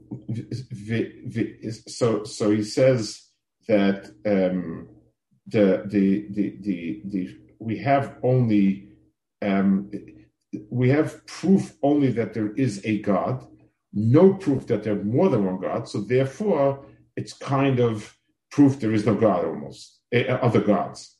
so, 1.86 2.24
so 2.24 2.50
he 2.50 2.62
says 2.64 3.22
that 3.68 4.06
um, 4.24 4.88
the, 5.46 5.84
the, 5.86 6.26
the, 6.30 6.56
the, 6.60 7.02
the, 7.04 7.38
we 7.60 7.78
have 7.78 8.16
only 8.22 8.88
um, 9.42 9.90
we 10.70 10.88
have 10.88 11.26
proof 11.26 11.76
only 11.82 12.10
that 12.12 12.34
there 12.34 12.52
is 12.54 12.80
a 12.84 13.00
God, 13.02 13.46
no 13.92 14.34
proof 14.34 14.66
that 14.68 14.82
there 14.82 14.94
are 14.94 15.04
more 15.04 15.28
than 15.28 15.44
one 15.44 15.60
God. 15.60 15.88
So 15.88 16.00
therefore, 16.00 16.86
it's 17.16 17.34
kind 17.34 17.78
of 17.78 18.16
proof 18.50 18.80
there 18.80 18.92
is 18.92 19.04
no 19.06 19.14
God 19.14 19.44
almost 19.44 20.00
uh, 20.14 20.20
other 20.20 20.60
gods. 20.60 21.15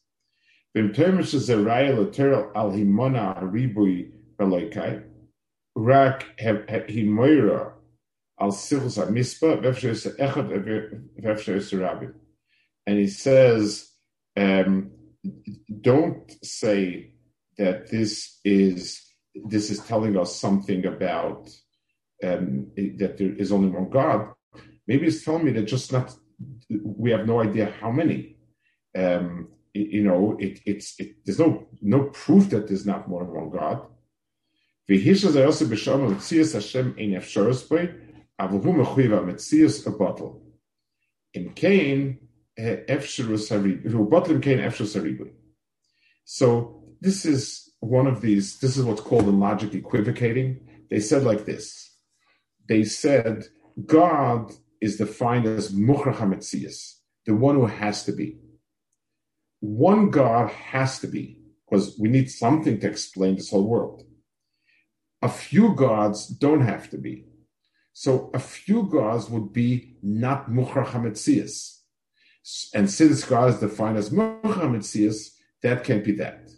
And 12.86 12.98
he 12.98 13.06
says, 13.08 13.90
um, 14.36 14.90
don't 15.80 16.30
say 16.44 17.12
that 17.56 17.90
this 17.90 18.38
is 18.44 19.02
this 19.34 19.70
is 19.70 19.78
telling 19.80 20.16
us 20.18 20.36
something 20.36 20.84
about 20.86 21.48
um, 22.22 22.70
that 22.98 23.16
there 23.16 23.34
is 23.34 23.50
only 23.50 23.68
one 23.68 23.88
God. 23.88 24.28
Maybe 24.86 25.06
it's 25.06 25.24
telling 25.24 25.44
me 25.44 25.52
that 25.52 25.62
just 25.62 25.90
not 25.90 26.14
we 26.70 27.10
have 27.12 27.26
no 27.26 27.40
idea 27.40 27.72
how 27.80 27.90
many. 27.90 28.36
Um, 28.94 29.48
you 29.76 30.02
know, 30.02 30.36
it, 30.38 30.60
it's 30.66 30.98
it, 30.98 31.24
there's 31.24 31.38
no 31.38 31.66
no 31.82 32.04
proof 32.04 32.50
that 32.50 32.68
there's 32.68 32.86
not 32.86 33.08
more 33.08 33.24
than 33.24 33.34
one 33.34 33.50
God. 33.50 33.86
In 41.34 41.52
Cain, 41.54 42.18
so 46.24 46.82
this 47.00 47.26
is 47.26 47.70
one 47.80 48.06
of 48.06 48.20
these, 48.20 48.58
this 48.58 48.76
is 48.76 48.84
what's 48.84 49.00
called 49.00 49.24
a 49.24 49.30
logic 49.30 49.74
equivocating. 49.74 50.60
They 50.90 51.00
said 51.00 51.24
like 51.24 51.44
this. 51.44 51.94
They 52.68 52.84
said, 52.84 53.44
God 53.84 54.52
is 54.80 54.96
defined 54.96 55.46
as 55.46 55.74
Mukhrach 55.74 56.20
the 57.26 57.34
one 57.34 57.56
who 57.56 57.66
has 57.66 58.04
to 58.04 58.12
be. 58.12 58.38
One 59.66 60.10
God 60.10 60.48
has 60.50 61.00
to 61.00 61.08
be, 61.08 61.40
because 61.64 61.98
we 61.98 62.08
need 62.08 62.30
something 62.30 62.78
to 62.78 62.86
explain 62.88 63.34
this 63.34 63.50
whole 63.50 63.66
world. 63.66 64.04
A 65.22 65.28
few 65.28 65.74
gods 65.74 66.28
don't 66.28 66.60
have 66.60 66.88
to 66.90 66.98
be. 66.98 67.24
So 67.92 68.30
a 68.32 68.38
few 68.38 68.84
gods 68.84 69.28
would 69.28 69.52
be 69.52 69.96
not 70.02 70.48
Mukhrach 70.48 70.90
HaMetzias. 70.90 71.80
And 72.74 72.88
since 72.88 73.24
God 73.24 73.50
is 73.50 73.58
defined 73.58 73.98
as 73.98 74.10
Mukhrach 74.10 74.60
HaMetzias, 74.62 75.30
that 75.62 75.82
can't 75.82 76.04
be 76.04 76.12
that. 76.12 76.48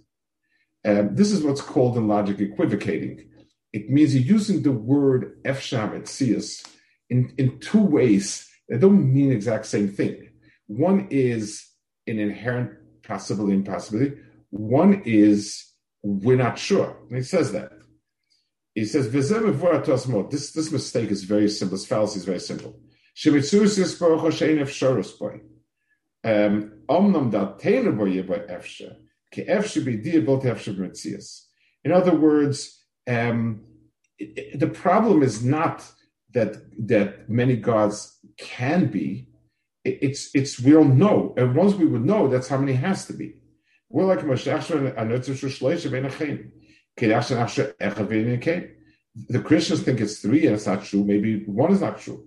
Um, 0.84 1.14
this 1.14 1.32
is 1.32 1.42
what's 1.42 1.62
called 1.62 1.96
in 1.96 2.08
logic 2.08 2.40
equivocating. 2.40 3.30
It 3.72 3.88
means 3.88 4.14
you're 4.14 4.34
using 4.38 4.62
the 4.62 4.72
word 4.72 5.42
Efsham 5.44 5.98
Etzias 5.98 6.66
in, 7.08 7.32
in 7.38 7.58
two 7.58 7.82
ways 7.82 8.46
that 8.68 8.80
don't 8.80 9.12
mean 9.14 9.32
exact 9.32 9.64
same 9.64 9.88
thing. 9.88 10.28
One 10.66 11.08
is 11.10 11.66
an 12.06 12.18
inherent 12.18 12.72
possibility 13.08 13.54
and 13.54 13.66
possibility. 13.66 14.16
One 14.50 15.02
is 15.04 15.68
we're 16.02 16.36
not 16.36 16.58
sure. 16.58 16.96
And 17.08 17.16
he 17.16 17.24
says 17.24 17.52
that. 17.52 17.72
He 18.74 18.84
says, 18.84 19.10
this, 19.10 20.52
this 20.52 20.72
mistake 20.72 21.10
is 21.10 21.24
very 21.24 21.48
simple. 21.48 21.76
This 21.76 21.86
fallacy 21.86 22.18
is 22.18 22.24
very 22.24 22.38
simple. 22.38 22.78
Um, 26.24 26.72
in 31.84 31.92
other 31.92 32.14
words, 32.14 32.84
um, 33.08 33.64
the 34.18 34.70
problem 34.72 35.22
is 35.22 35.44
not 35.44 35.84
that 36.34 36.56
that 36.86 37.28
many 37.28 37.56
gods 37.56 38.18
can 38.36 38.86
be. 38.86 39.27
It's 40.00 40.30
it's 40.34 40.60
we 40.60 40.72
don't 40.72 40.98
know, 40.98 41.34
and 41.36 41.54
once 41.54 41.74
we 41.74 41.86
would 41.86 42.04
know, 42.04 42.28
that's 42.28 42.48
how 42.48 42.58
many 42.58 42.74
has 42.74 43.06
to 43.06 43.12
be. 43.12 43.34
We're 43.90 44.04
like 44.04 44.20
the 49.28 49.40
Christians 49.40 49.82
think 49.82 50.00
it's 50.00 50.18
three 50.20 50.46
and 50.46 50.54
it's 50.54 50.66
not 50.66 50.84
true. 50.84 51.02
Maybe 51.04 51.44
one 51.44 51.72
is 51.72 51.80
not 51.80 51.98
true. 51.98 52.26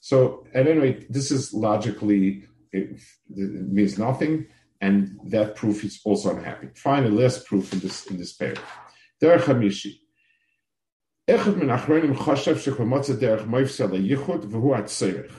So 0.00 0.46
at 0.54 0.66
any 0.66 0.80
rate, 0.80 1.12
this 1.12 1.30
is 1.30 1.54
logically 1.54 2.44
it, 2.72 3.00
it 3.30 3.68
means 3.72 3.98
nothing, 3.98 4.46
and 4.80 5.18
that 5.26 5.54
proof 5.56 5.84
is 5.84 6.00
also 6.04 6.36
unhappy. 6.36 6.68
Finally, 6.74 7.22
last 7.22 7.46
proof 7.46 7.72
in 7.72 7.80
this 7.80 8.06
in 8.06 8.16
this 8.18 8.32
pair. 8.32 8.54
Derech. 9.22 9.98
Min 11.28 11.68
achronim 11.68 12.16
chashav 12.16 12.56
shechomatza 12.56 13.14
derech 13.14 13.46
moifsa 13.46 13.86
leyichud 13.86 14.46
v'hu 14.46 14.74
atzerich. 14.74 15.30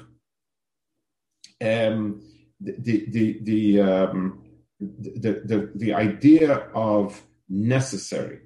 Um, 1.60 2.21
the 2.62 3.39
the 3.41 3.82
um, 3.82 4.43
the 4.80 5.41
the 5.43 5.71
the 5.73 5.93
idea 5.93 6.54
of 6.75 7.19
necessary, 7.49 8.41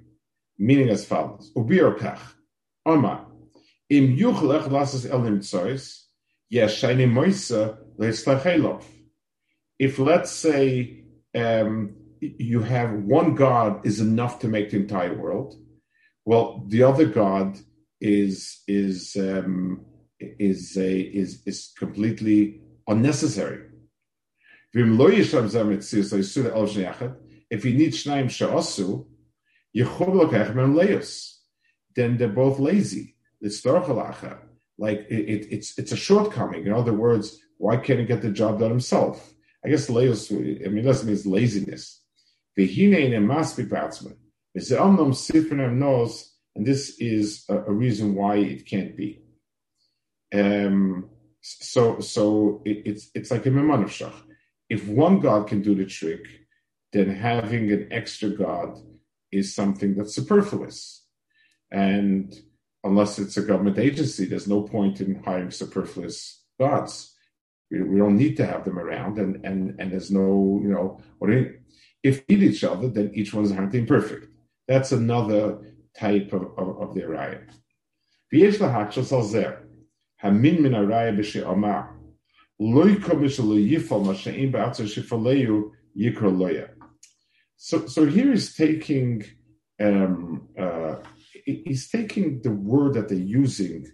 meaning 0.58 0.88
as 0.88 1.04
follows: 1.04 1.52
Ubirokach, 1.54 2.20
Omar, 2.86 3.26
im 3.90 4.16
yuchlech 4.16 4.68
lasas 4.68 5.04
el 5.10 5.20
nimtzois, 5.20 6.04
yeshayne 6.50 7.12
moisa 7.12 7.76
leislachelov. 7.98 8.84
If 9.78 9.98
let's 9.98 10.30
say 10.30 11.04
um, 11.34 11.94
you 12.20 12.60
have 12.60 12.94
one 12.94 13.34
God 13.34 13.84
is 13.84 14.00
enough 14.00 14.38
to 14.38 14.48
make 14.48 14.70
the 14.70 14.78
entire 14.78 15.14
world. 15.14 15.56
Well, 16.24 16.64
the 16.68 16.82
other 16.82 17.06
God 17.06 17.58
is 18.00 18.62
is 18.66 19.16
um, 19.16 19.84
is 20.18 20.76
a, 20.76 21.00
is 21.00 21.42
is 21.46 21.72
completely 21.78 22.60
unnecessary. 22.86 23.66
If 24.74 24.86
you 27.64 27.74
need 27.74 27.92
shnaim 27.92 28.30
she'asu, 28.30 29.06
then 31.96 32.16
they're 32.16 32.28
both 32.28 32.58
lazy. 32.58 33.16
It's 33.40 33.60
like 34.78 35.06
it, 35.10 35.28
it, 35.28 35.46
it's 35.50 35.78
it's 35.78 35.92
a 35.92 35.96
shortcoming. 35.96 36.66
In 36.66 36.72
other 36.72 36.94
words, 36.94 37.38
why 37.58 37.76
can't 37.76 38.00
he 38.00 38.06
get 38.06 38.22
the 38.22 38.30
job 38.30 38.58
done 38.58 38.70
himself? 38.70 39.32
I 39.64 39.68
guess 39.68 39.88
leos. 39.88 40.32
I 40.32 40.34
mean, 40.34 40.84
that 40.84 41.04
means 41.04 41.26
laziness. 41.26 42.02
doesn't 42.56 42.66
mean 42.66 42.94
laziness. 43.68 44.23
And 46.54 46.64
this 46.64 46.96
is 47.00 47.44
a, 47.48 47.58
a, 47.58 47.72
reason 47.72 48.14
why 48.14 48.36
it 48.36 48.66
can't 48.66 48.96
be. 48.96 49.22
Um, 50.32 51.10
so 51.40 52.00
so 52.00 52.62
it, 52.64 52.82
it's 52.86 53.10
it's 53.14 53.30
like 53.30 53.46
a 53.46 53.50
memanavshach. 53.50 54.14
If 54.70 54.86
one 54.86 55.20
God 55.20 55.48
can 55.48 55.62
do 55.62 55.74
the 55.74 55.84
trick, 55.84 56.24
then 56.92 57.10
having 57.10 57.70
an 57.72 57.88
extra 57.90 58.30
God 58.30 58.78
is 59.32 59.54
something 59.54 59.96
that's 59.96 60.14
superfluous. 60.14 61.04
And 61.70 62.32
unless 62.84 63.18
it's 63.18 63.36
a 63.36 63.42
government 63.42 63.78
agency, 63.78 64.26
there's 64.26 64.46
no 64.46 64.62
point 64.62 65.00
in 65.00 65.22
hiring 65.24 65.50
superfluous 65.50 66.44
gods. 66.58 67.14
We, 67.70 67.82
we 67.82 67.98
don't 67.98 68.16
need 68.16 68.36
to 68.36 68.46
have 68.46 68.64
them 68.64 68.78
around, 68.78 69.18
and 69.18 69.44
and 69.44 69.80
and 69.80 69.90
there's 69.90 70.12
no 70.12 70.60
you 70.62 70.68
know 70.68 71.00
what 71.18 71.30
if 72.04 72.22
each 72.28 72.62
other, 72.62 72.88
then 72.88 73.10
each 73.14 73.34
one 73.34 73.44
is 73.44 73.52
hunting 73.52 73.86
perfect. 73.86 74.28
That's 74.67 74.91
another 74.91 75.57
type 75.97 76.33
of, 76.33 76.43
of, 76.57 76.81
of 76.81 76.93
the 76.95 77.01
araya. 77.01 77.39
ויש 78.33 78.61
להקשס 78.61 79.13
על 79.13 79.23
זה, 79.23 79.43
המין 80.21 80.63
מן 80.63 80.73
הרעיה 80.73 81.11
בשאמר, 81.11 81.79
לא 82.59 82.89
יקום 82.89 83.29
שלא 83.29 83.59
יפעל 83.59 83.99
מה 84.01 84.15
שאין 84.15 84.51
בעצר 84.51 84.85
שפעלהו 84.85 85.71
יקרא 85.95 86.29
loya. 86.29 86.67
So, 87.57 87.87
so 87.87 88.05
here 88.05 88.31
he's 88.31 88.55
taking, 88.55 89.23
um, 89.81 90.47
uh, 90.57 90.95
he's 91.45 91.89
taking 91.89 92.41
the 92.41 92.51
word 92.51 92.93
that 92.93 93.09
they're 93.09 93.17
using, 93.17 93.85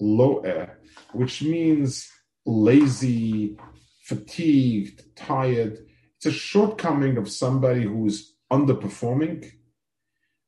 lo'eh, 0.00 0.70
which 1.12 1.42
means 1.42 2.08
lazy, 2.46 3.56
fatigued, 4.04 5.02
tired, 5.16 5.78
it's 6.16 6.26
a 6.26 6.32
shortcoming 6.32 7.16
of 7.16 7.30
somebody 7.30 7.84
who's 7.84 8.36
underperforming. 8.52 9.50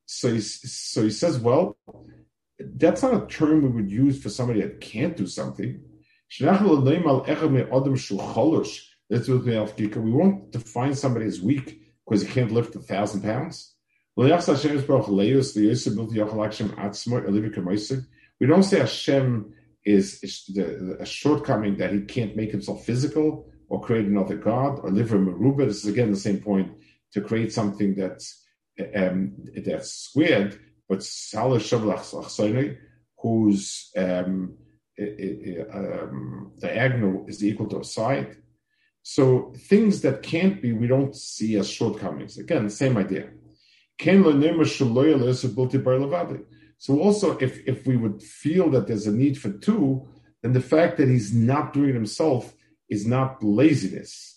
so 0.07 0.33
he, 0.33 0.39
so 0.39 1.03
he 1.03 1.11
says, 1.11 1.37
well, 1.37 1.77
that's 2.59 3.03
not 3.03 3.23
a 3.23 3.27
term 3.27 3.61
we 3.61 3.69
would 3.69 3.91
use 3.91 4.23
for 4.23 4.29
somebody 4.29 4.61
that 4.61 4.79
can't 4.79 5.17
do 5.17 5.27
something. 5.27 5.81
We 6.39 6.47
won't 6.47 7.25
define 10.51 10.95
somebody 10.95 11.25
as 11.25 11.41
weak 11.41 11.81
because 12.05 12.21
he 12.21 12.27
can't 12.27 12.51
lift 12.51 12.75
a 12.75 12.79
thousand 12.79 13.21
pounds. 13.21 13.73
We 14.15 14.29
don't 14.29 14.41
say 14.41 14.53
Hashem 18.79 19.53
is, 19.85 20.23
is 20.23 20.57
a 20.57 21.05
shortcoming 21.05 21.77
that 21.77 21.93
he 21.93 22.01
can't 22.01 22.35
make 22.35 22.51
himself 22.51 22.83
physical 22.85 23.49
or 23.69 23.81
create 23.81 24.05
another 24.05 24.37
god 24.37 24.79
or 24.83 24.89
live 24.89 25.11
in 25.11 25.17
a 25.17 25.21
meruba. 25.31 25.67
This 25.67 25.83
is 25.83 25.91
again 25.91 26.11
the 26.11 26.17
same 26.17 26.39
point 26.39 26.71
to 27.11 27.19
create 27.21 27.51
something 27.51 27.95
that's 27.95 28.46
um, 28.95 29.33
that's 29.65 29.91
squared, 29.91 30.59
but 30.87 31.03
salah 31.03 31.59
whose 33.19 33.91
um, 33.97 34.57
um, 35.73 36.51
diagonal 36.59 37.25
is 37.27 37.43
equal 37.43 37.67
to 37.67 37.79
a 37.79 37.83
side. 37.83 38.37
So 39.03 39.53
things 39.55 40.01
that 40.01 40.21
can't 40.21 40.61
be, 40.61 40.73
we 40.73 40.87
don't 40.87 41.15
see 41.15 41.55
as 41.57 41.69
shortcomings. 41.69 42.37
Again, 42.37 42.69
same 42.69 42.97
idea. 42.97 43.29
So 46.79 46.99
also, 46.99 47.37
if 47.39 47.67
if 47.67 47.87
we 47.87 47.97
would 47.97 48.21
feel 48.21 48.69
that 48.71 48.87
there's 48.87 49.07
a 49.07 49.11
need 49.11 49.37
for 49.39 49.51
two, 49.51 50.07
then 50.43 50.53
the 50.53 50.61
fact 50.61 50.97
that 50.97 51.07
he's 51.07 51.33
not 51.33 51.73
doing 51.73 51.89
it 51.89 51.95
himself 51.95 52.53
is 52.89 53.07
not 53.07 53.41
laziness. 53.43 54.36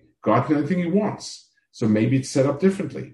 God 0.23 0.45
can 0.45 0.57
anything 0.57 0.79
He 0.79 0.87
wants. 0.87 1.49
So 1.71 1.87
maybe 1.87 2.17
it's 2.17 2.29
set 2.29 2.45
up 2.45 2.59
differently. 2.59 3.13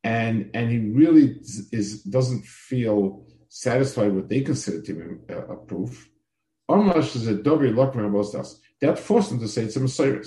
and 0.05 0.51
and 0.53 0.69
he 0.69 0.77
really 0.77 1.39
is 1.71 2.03
doesn't 2.03 2.45
feel 2.45 3.25
satisfied 3.49 4.11
with 4.13 4.15
what 4.15 4.29
they 4.29 4.41
consider 4.41 4.81
to 4.81 4.93
be 4.93 5.33
a, 5.33 5.37
a 5.39 5.55
proof. 5.55 6.09
That 8.81 8.99
forced 8.99 9.31
him 9.31 9.39
to 9.39 9.47
say 9.47 9.63
it's 9.63 9.75
a 9.75 9.79
Messiah. 9.79 10.21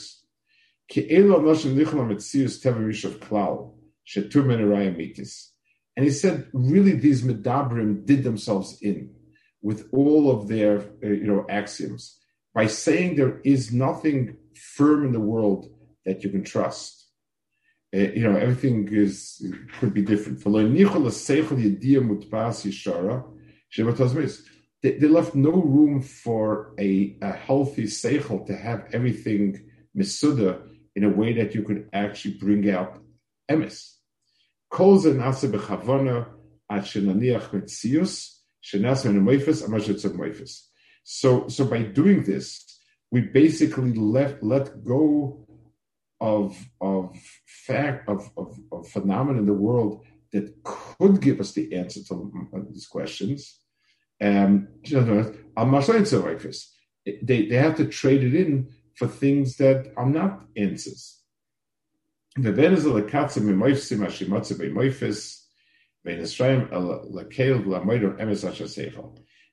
And 5.96 6.04
he 6.04 6.10
said, 6.10 6.48
really, 6.52 6.92
these 6.92 7.22
medabrim 7.22 8.06
did 8.06 8.24
themselves 8.24 8.78
in 8.80 9.10
with 9.62 9.88
all 9.92 10.30
of 10.30 10.48
their, 10.48 10.78
uh, 11.04 11.08
you 11.08 11.26
know, 11.26 11.44
axioms 11.48 12.18
by 12.54 12.66
saying 12.66 13.14
there 13.14 13.40
is 13.44 13.72
nothing 13.72 14.36
firm 14.58 15.04
in 15.06 15.12
the 15.12 15.20
world 15.20 15.70
that 16.04 16.22
you 16.22 16.30
can 16.30 16.44
trust. 16.44 17.06
Uh, 17.94 17.98
you 17.98 18.22
know, 18.22 18.36
everything 18.36 18.88
is 18.90 19.42
could 19.78 19.94
be 19.94 20.02
different. 20.02 20.42
They, 24.82 24.92
they 24.92 25.08
left 25.08 25.34
no 25.34 25.50
room 25.50 26.02
for 26.02 26.74
a, 26.78 27.16
a 27.22 27.32
healthy 27.32 27.84
seichel 27.84 28.46
to 28.46 28.54
have 28.54 28.86
everything 28.92 29.68
misuda 29.96 30.62
in 30.94 31.04
a 31.04 31.08
way 31.08 31.32
that 31.34 31.54
you 31.54 31.62
could 31.62 31.88
actually 31.92 32.34
bring 32.34 32.70
out 32.70 33.00
emes. 33.50 33.94
So, 41.10 41.48
so 41.48 41.64
by 41.64 41.82
doing 41.82 42.22
this, 42.24 42.77
we 43.10 43.20
basically 43.22 43.92
let 43.94 44.42
let 44.42 44.84
go 44.84 45.46
of 46.20 46.56
of 46.80 47.16
fact 47.46 48.08
of 48.08 48.30
of, 48.36 48.58
of 48.72 48.88
phenomena 48.88 49.38
in 49.38 49.46
the 49.46 49.52
world 49.52 50.04
that 50.32 50.62
could 50.62 51.20
give 51.20 51.40
us 51.40 51.52
the 51.52 51.74
answer 51.74 52.02
to 52.04 52.30
these 52.70 52.86
questions. 52.86 53.58
Um, 54.20 54.68
they 57.22 57.46
they 57.46 57.56
have 57.56 57.76
to 57.76 57.86
trade 57.86 58.22
it 58.24 58.34
in 58.34 58.68
for 58.94 59.06
things 59.08 59.56
that 59.56 59.92
are 59.96 60.10
not 60.10 60.46
answers. 60.56 61.14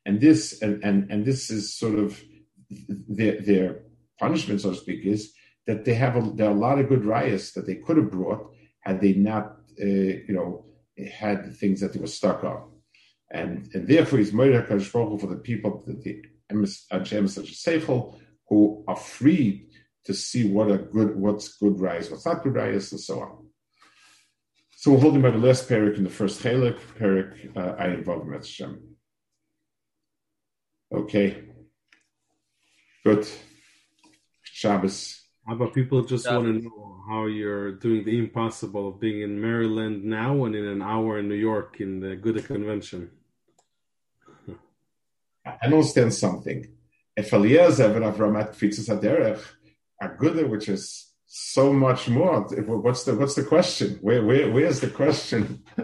And 0.05 0.19
this 0.21 0.61
and, 0.61 0.83
and 0.83 1.11
and 1.11 1.25
this 1.25 1.49
is 1.49 1.73
sort 1.73 1.97
of 1.99 2.21
their 2.88 3.41
their 3.41 3.79
punishment, 4.19 4.61
so 4.61 4.71
to 4.71 4.77
speak, 4.77 5.05
is 5.05 5.33
that 5.67 5.85
they 5.85 5.93
have 5.93 6.15
a, 6.15 6.21
there 6.35 6.47
are 6.47 6.55
a 6.55 6.59
lot 6.67 6.79
of 6.79 6.89
good 6.89 7.05
riots 7.05 7.51
that 7.53 7.65
they 7.65 7.75
could 7.75 7.97
have 7.97 8.11
brought 8.11 8.51
had 8.81 9.01
they 9.01 9.13
not, 9.13 9.57
uh, 9.81 9.85
you 9.85 10.33
know, 10.33 10.65
had 11.11 11.45
the 11.45 11.51
things 11.51 11.81
that 11.81 11.91
they 11.93 11.99
were 11.99 12.07
stuck 12.07 12.43
on, 12.43 12.71
and 13.31 13.69
and 13.73 13.88
therefore 13.88 14.19
he's 14.19 14.33
murdered 14.33 14.67
for 14.83 15.27
the 15.27 15.41
people, 15.43 15.83
the, 15.85 15.93
the 15.93 16.21
Anshem 16.51 17.27
such 17.27 17.49
as 17.51 17.57
Seichel, 17.57 18.19
who 18.47 18.83
are 18.88 18.95
free 18.95 19.67
to 20.05 20.13
see 20.13 20.47
what 20.47 20.71
a 20.71 20.77
good, 20.77 21.15
what's 21.15 21.57
good 21.57 21.79
rise, 21.79 22.09
what's 22.09 22.25
not 22.25 22.43
good 22.43 22.53
rise, 22.53 22.91
and 22.91 23.01
so 23.01 23.21
on. 23.21 23.47
So 24.77 24.91
we're 24.91 24.99
holding 24.99 25.23
by 25.23 25.31
the 25.31 25.39
last 25.39 25.67
parak 25.67 25.97
in 25.97 26.03
the 26.03 26.09
first 26.11 26.43
chelik, 26.43 26.77
parak 26.99 27.57
uh, 27.57 27.75
I 27.79 27.88
involve 27.88 28.27
Metzshem. 28.27 28.81
Okay. 30.93 31.43
Good. 33.05 33.27
Shabbos. 34.41 35.21
How 35.45 35.53
about 35.53 35.75
people 35.75 36.03
just 36.03 36.25
want 36.27 36.45
to 36.45 36.53
know 36.53 37.03
how 37.07 37.27
you're 37.27 37.73
doing 37.73 38.03
the 38.03 38.17
impossible 38.17 38.87
of 38.87 38.99
being 38.99 39.21
in 39.21 39.39
Maryland 39.39 40.03
now 40.03 40.45
and 40.45 40.55
in 40.55 40.65
an 40.65 40.81
hour 40.81 41.19
in 41.19 41.29
New 41.29 41.35
York 41.35 41.79
in 41.81 41.99
the 41.99 42.15
Good 42.15 42.43
convention? 42.45 43.11
I 45.45 45.55
understand 45.63 46.15
something. 46.15 46.67
If 47.15 47.31
Eliezer 47.31 47.89
Avramat 47.89 48.55
Fitzes 48.55 48.89
Aderech, 48.89 49.43
Aguda, 50.01 50.49
which 50.49 50.67
is 50.67 51.13
so 51.27 51.71
much 51.71 52.09
more. 52.09 52.41
What's 52.41 53.03
the 53.03 53.13
what's 53.15 53.35
the 53.35 53.43
question? 53.43 53.99
Where 54.01 54.25
where 54.25 54.49
where's 54.51 54.79
the 54.79 54.89
question? 54.89 55.63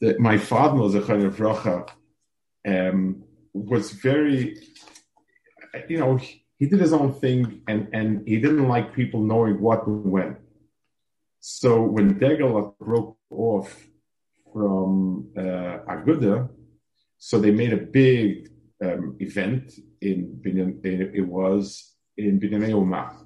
the, 0.00 0.16
my 0.18 0.38
father 0.38 0.80
was 0.80 0.94
a 0.94 1.02
kind 1.02 1.38
Rocha, 1.38 1.86
um, 2.66 3.24
was 3.52 3.92
very, 3.92 4.58
you 5.88 5.98
know, 5.98 6.18
he 6.58 6.66
did 6.66 6.80
his 6.80 6.92
own 6.92 7.12
thing, 7.14 7.62
and 7.68 7.88
and 7.92 8.26
he 8.26 8.38
didn't 8.40 8.68
like 8.68 8.94
people 8.94 9.20
knowing 9.22 9.60
what 9.60 9.86
and 9.86 10.04
when. 10.04 10.36
So 11.40 11.82
when 11.82 12.18
Degel 12.18 12.76
broke 12.80 13.16
off 13.30 13.70
from 14.52 15.28
uh, 15.36 15.78
Aguda, 15.92 16.48
so 17.18 17.38
they 17.38 17.52
made 17.52 17.72
a 17.72 17.76
big 18.02 18.50
um, 18.82 19.16
event 19.20 19.72
in 20.00 20.40
Binyan, 20.42 20.84
it 20.84 21.26
was 21.26 21.94
in 22.16 22.40
Binyanei 22.40 22.72
Umah. 22.72 23.24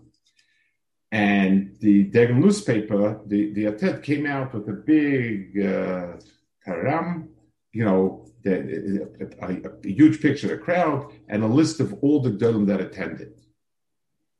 And 1.11 1.77
the 1.81 2.05
Degel 2.05 2.37
newspaper, 2.37 3.21
the, 3.27 3.53
the 3.53 3.65
Atet 3.65 4.03
came 4.03 4.25
out 4.25 4.55
with 4.55 4.67
a 4.69 4.73
big 4.73 5.61
uh, 5.63 6.17
karam, 6.65 7.29
you 7.73 7.85
know, 7.85 8.27
a, 8.45 8.51
a, 8.51 9.57
a, 9.69 9.89
huge 9.89 10.21
picture 10.21 10.53
of 10.53 10.59
the 10.59 10.65
crowd 10.65 11.13
and 11.29 11.43
a 11.43 11.47
list 11.47 11.81
of 11.81 11.95
all 12.03 12.21
the 12.21 12.31
Gedolim 12.31 12.67
that 12.67 12.81
attended. 12.81 13.41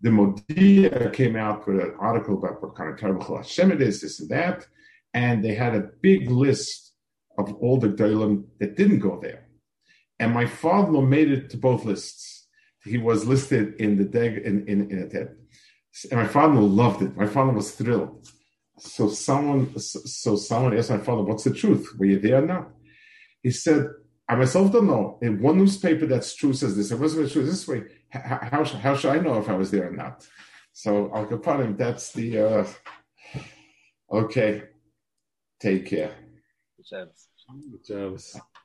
The 0.01 0.11
Modia 0.11 1.13
came 1.13 1.37
out 1.37 1.67
with 1.67 1.81
an 1.81 1.95
article 1.99 2.37
about 2.37 2.61
what 2.63 2.75
kind 2.75 2.91
of 2.91 2.99
terrible 2.99 3.37
Hashem 3.37 3.73
it 3.73 3.81
is, 3.81 4.01
this 4.01 4.21
and 4.21 4.29
that, 4.31 4.67
and 5.15 5.45
they 5.45 5.55
had 5.55 5.75
a 5.75 5.91
big 6.03 6.31
list 6.31 6.93
of 7.39 7.55
all 7.55 7.79
the 7.79 7.89
Gedolim 7.89 8.45
that 8.59 8.77
didn't 8.77 8.99
go 8.99 9.19
there. 9.21 9.49
And 10.19 10.33
my 10.33 10.47
father 10.47 11.01
made 11.01 11.31
it 11.31 11.51
to 11.51 11.57
both 11.57 11.85
lists. 11.85 12.47
He 12.85 12.99
was 12.99 13.27
listed 13.27 13.75
in 13.81 13.97
the 13.97 14.05
deg 14.05 14.39
in 14.39 14.67
in, 14.67 14.91
in 14.91 14.99
a 14.99 15.09
ted. 15.09 15.37
And 16.11 16.21
my 16.21 16.27
father 16.27 16.61
loved 16.61 17.03
it. 17.03 17.17
My 17.17 17.27
father 17.27 17.53
was 17.53 17.73
thrilled. 17.73 18.29
So 18.79 19.09
someone 19.09 19.79
so 19.79 20.37
someone 20.37 20.77
asked 20.77 20.91
my 20.91 20.99
father, 20.99 21.23
"What's 21.23 21.45
the 21.45 21.55
truth? 21.55 21.95
Were 21.99 22.07
you 22.07 22.19
there 22.19 22.43
or 22.43 22.47
not?" 22.47 22.71
He 23.43 23.51
said, 23.51 23.87
"I 24.29 24.37
myself 24.37 24.73
don't 24.73 24.87
know. 24.87 25.19
In 25.23 25.43
one 25.43 25.59
newspaper 25.59 26.07
that's 26.07 26.35
true 26.35 26.53
says 26.53 26.77
this. 26.77 26.91
It 26.91 26.99
wasn't 26.99 27.31
true 27.31 27.45
this 27.45 27.67
way. 27.67 27.85
How, 28.11 28.39
how, 28.53 28.65
how 28.65 28.97
should 28.97 29.11
I 29.11 29.19
know 29.19 29.39
if 29.39 29.49
I 29.49 29.55
was 29.55 29.71
there 29.71 29.89
or 29.89 29.97
not?" 29.97 30.27
So 30.73 31.11
Al 31.15 31.27
Kapanim, 31.27 31.77
that's 31.77 32.13
the 32.13 32.39
uh, 32.39 32.67
okay. 34.11 34.63
Take 35.61 35.87
care. 35.87 36.17
Good 36.77 36.87
jobs. 36.91 37.29
Good 37.71 37.85
jobs. 37.87 38.41